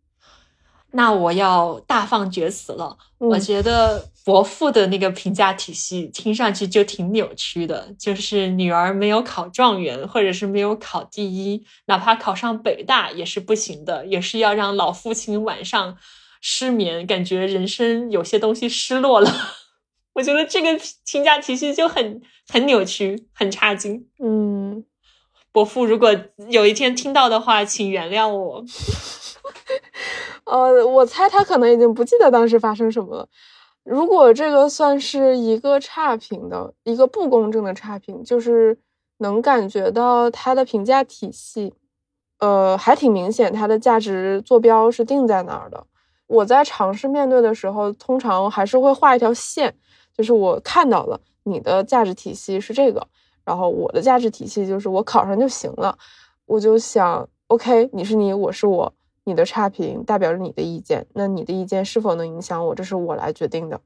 [0.92, 2.96] 那我要大放厥词了。
[3.18, 15.98] 我觉得伯父的那个评价体系听上去就挺扭曲的，就是女儿没有考状元，或者是没有考第一，哪怕考上北大也是不行的，也是要让老父亲晚上
[16.42, 19.34] 失眠，感觉人生有些东西失落了。
[20.14, 20.70] 我觉得这个
[21.06, 24.08] 评价体系就很很扭曲，很差劲。
[24.20, 24.84] 嗯，
[25.52, 26.14] 伯父，如果
[26.50, 28.64] 有一天听到的话，请原谅我。
[30.46, 33.30] 呃，我猜他可能已经不记得当时发生什么了。
[33.84, 38.78] 如果这个算是一个差评的一个不公正的差评，就是
[39.20, 41.74] 能感觉到他的评价体系，
[42.40, 45.86] 呃，还挺明显，他的价值坐标是定在哪儿的。
[46.28, 49.74] 我在尝试面对的时候，通常还是会画一条线。
[50.22, 53.08] 就是我看到了你的价值体系是这个，
[53.44, 55.98] 然后我的价值体系就是我考上就行了。
[56.46, 58.94] 我就想，OK，你是你，我是我，
[59.24, 63.82] 你的差评代表着你的意见，那你的意见是否能影响我，这是我来决定的。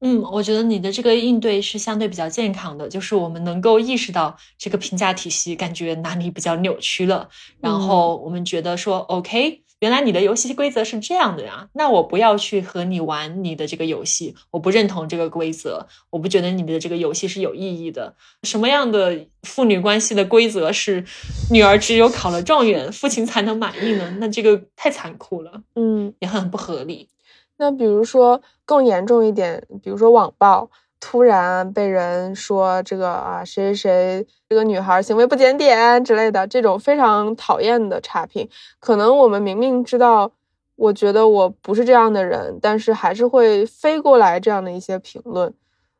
[0.00, 7.28] 嗯，我觉得你的这个应对是相对比较健康的，就是我们能够意识到这个评价体系感觉哪里比较扭曲了，
[7.60, 9.62] 然后我们觉得说 OK。
[9.80, 11.68] 原来你的游戏规则是这样的呀？
[11.72, 18.14] 那我不要去和你玩你的这个游戏，我不认同这个规则，我不觉得你的这个游戏是有意义的。
[18.42, 21.04] 什么样的父女关系的规则是
[21.50, 24.16] 女儿只有考了状元，父亲才能满意呢？
[24.20, 27.08] 那这个太残酷了，嗯，也很不合理。
[27.56, 30.70] 那比如说更严重一点，比如说网暴。
[31.00, 38.48] 突然被人说这个啊，谁谁谁这个女孩行为不检点之类的，这种非常讨厌的差评，
[38.78, 40.30] 可能我们明明知道，
[40.76, 45.52] 我觉得我不是这样的人，但是还是会飞过来这样的一些评论。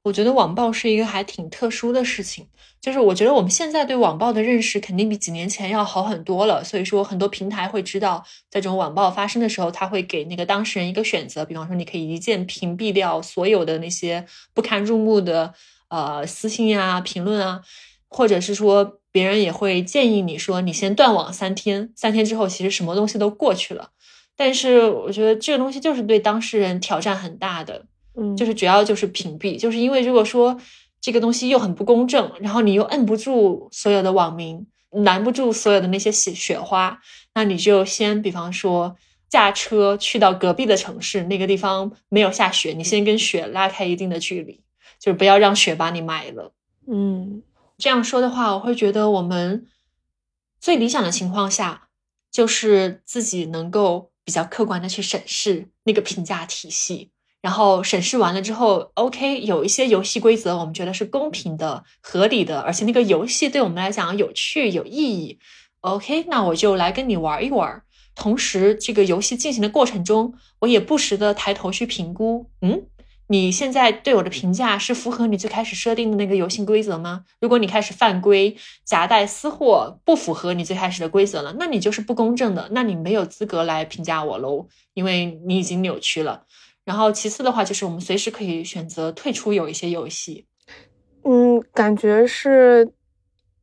[0.02, 2.47] 我觉得网暴是一个还挺特殊的事情，
[2.81, 6.65] 就是我觉得我们现在对网暴的认识肯定比几年前要好很多了。
[6.65, 14.24] 所以说，很多平台会知道，在这种网暴发生的时候，他会给那个当事人一个选择，比方说，你可以一键屏蔽掉所有的那些
[14.55, 15.52] 不堪入目的
[15.89, 17.61] 呃私信啊、评论啊，
[18.09, 23.90] 或者是说，别人也会建议你说，你先断网三天，三天之后其实什么东西都过去了。
[24.36, 27.85] 但是我觉得这个东西就是对当事人挑战很大的。
[28.16, 30.59] 嗯，就是主要就是屏蔽，就是因为如果说
[31.01, 37.01] 这个东西又很不公正，然后你又摁不住所有的网民，拦不住所有的那些雪雪花，
[37.35, 38.97] 那你就先比方说
[39.28, 44.60] 驾车去到隔壁的城市，那个地方没有下雪，你先跟雪拉开一定的距离，
[44.98, 46.52] 就是不要让雪把你埋了。
[46.86, 47.43] 嗯，
[47.78, 49.66] 这样说的话，我会觉得我们
[50.60, 51.89] 最理想的情况下，
[52.31, 57.10] 就是自己能够比较客观的去审视那个评价体系。
[57.43, 65.39] 然后审视完了之后，OK，有一些游戏规则我们觉得是公平的、合理的，而且那个游戏对我们来讲有趣、有意义。
[65.81, 67.83] OK，那我就来跟你玩一玩。
[68.15, 72.83] 同时，这个游戏进行的过程中，我也不时的抬头去评估，嗯。
[73.29, 77.25] 你现在对我的评价是符合你最开始设定的那个游戏规则吗？
[77.41, 86.43] 如果你开始犯规、夹带私货，不符合你最开始的规则了，那你就是不公正的，那你没有资格来评价我喽，因为你已经扭曲了。
[86.91, 90.45] 然后其次的话，就是我们随时可以选择退出有一些游戏。
[91.23, 92.93] 嗯，感觉是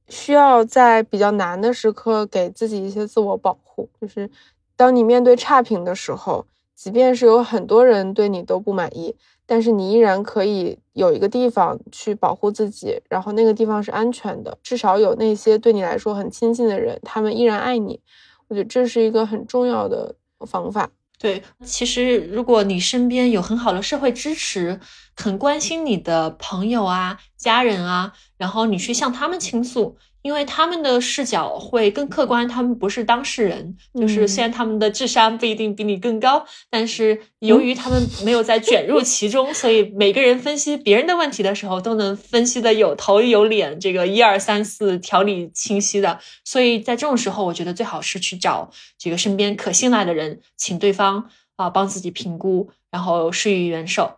[0.08, 4.30] 需要在比较难的时刻给自己一些自我保护，就是
[4.78, 9.14] 当你面对差评的时候，即便是有很多人对你都不满意。
[9.46, 18.00] 但是你依然可以有一个地方去保护自己，然后那个地方是安全的，至少有那些对你来说很亲近的人，他们依然爱你。
[18.48, 20.90] 我觉得这是一个很重要的方法。
[21.20, 24.80] 对，其实如果你身边有很好的社会支持，
[25.16, 29.98] 很关心你的朋友啊、家人啊，然后你去向他们倾诉。
[30.22, 46.20] 因为他们的视角会更客观，他们不是当事人，就是虽然他们的智商不一定比你更高，但是由于他们没有在卷入其中，所以每个人分析别人的问题的时候都能分析的有头有脸，这个一二三四条理清晰的。
[46.44, 54.18] 所以在这种时候，我觉得最好是去找这个身边可信赖的人，请对方啊帮自己评估，然后施以援手。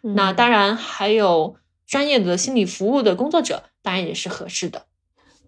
[0.00, 1.56] 那当然还有
[1.86, 4.86] 专业的心理服务的工作者，当然也是合适的。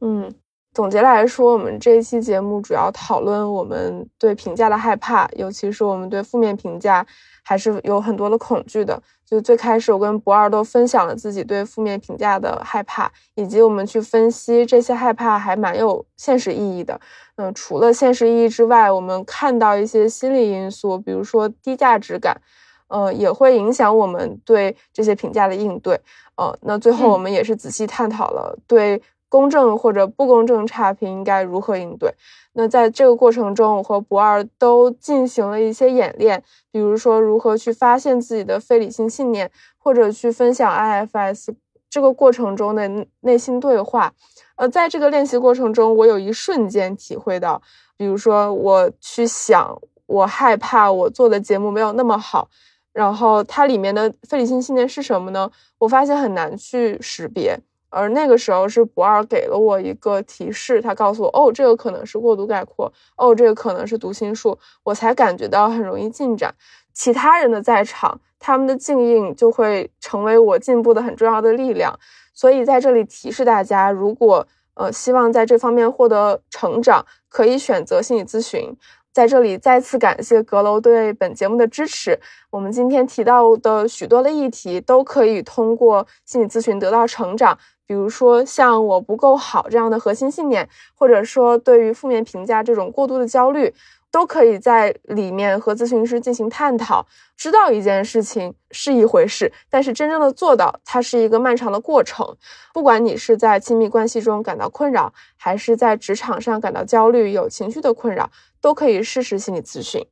[0.01, 0.33] 嗯，
[0.75, 7.07] 总结来说，我们这一期节目主要讨论我们对评价的害怕，尤其是我们对负面评价
[7.43, 9.03] 还是有很多的恐惧的。
[9.25, 17.01] 就最开始，我跟博二都分享了自己对负面评价的害怕，以及我们去分析这些害怕还蛮有现实意义的。
[17.35, 22.41] 嗯，除了现实意义之外，我们看到一些心理因素，比如说低价值感，
[22.87, 25.99] 呃，也会影响我们对这些评价的应对。
[26.37, 29.03] 呃，那最后我们也是仔细探讨了对。
[29.29, 32.15] 公正或者不公正差评应该如何应对？
[32.53, 41.55] 那在这个过程中，我和不二都进行了一些演练，比如说如何去发现自己的非理性信念，或者去分享 IFS
[41.91, 44.13] 这个过程中的内心对话。
[44.57, 47.61] 呃，在这个练习过程中，我有一瞬间体会到，
[47.97, 52.49] 比如说我去想，我害怕我做的节目没有那么好，
[52.95, 55.51] 然后它里面的非理性信念是什么呢？
[55.77, 57.61] 我发现很难去识别。
[57.89, 66.55] 而那个时候是不二给了我一个提示，他告诉我，哦，这个可能是过度概括，哦，这个可能是读心术，我才感觉到很容易进展。
[66.93, 71.99] 其他人的在场，他们的静应就会成为我进步的很重要的力量。
[72.35, 78.77] 所以在这里提示大家，如果呃希望在这方面获得成长，可以选择心理咨询。
[79.13, 82.21] 在这里再次感谢阁楼对本节目的支持。
[82.51, 87.59] 我们今天提到的许多的议题，都可以通过心理咨询得到成长。
[87.87, 93.73] 比如说像我不够好这样的核心信念，或者说对于负面评价这种过度的焦虑，
[94.11, 97.07] 都可以在里面和咨询师进行探讨。
[97.37, 102.37] 知道一件事情是一回事，但是真正的做到，它是一个漫长的过程。
[102.73, 108.31] 不管你是在亲密关系中感到困扰，还是在职场上感到焦虑、有情绪的困扰，
[108.61, 110.05] 都可以试试心理咨询。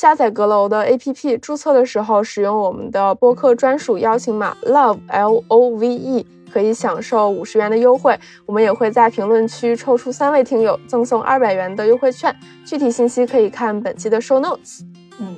[0.00, 8.18] 下载阁楼的 APP，注册的时候使用我们的播客专属邀请码 love l o v e，可以享受五十元的优惠。
[8.46, 12.34] 我们也会在评论区抽出三位听友，赠送二百元的优惠券。
[12.64, 14.80] 具体信息可以看本期的 show notes。
[15.18, 15.36] 嗯，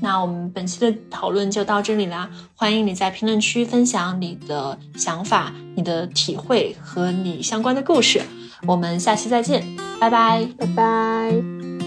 [0.00, 2.30] 那我们本期的讨论就到这里啦。
[2.54, 8.22] 欢迎你在评论区分享你的想法、你的体会和你相关的故事。
[8.66, 9.62] 我们下期再见，
[10.00, 11.79] 拜拜，拜拜。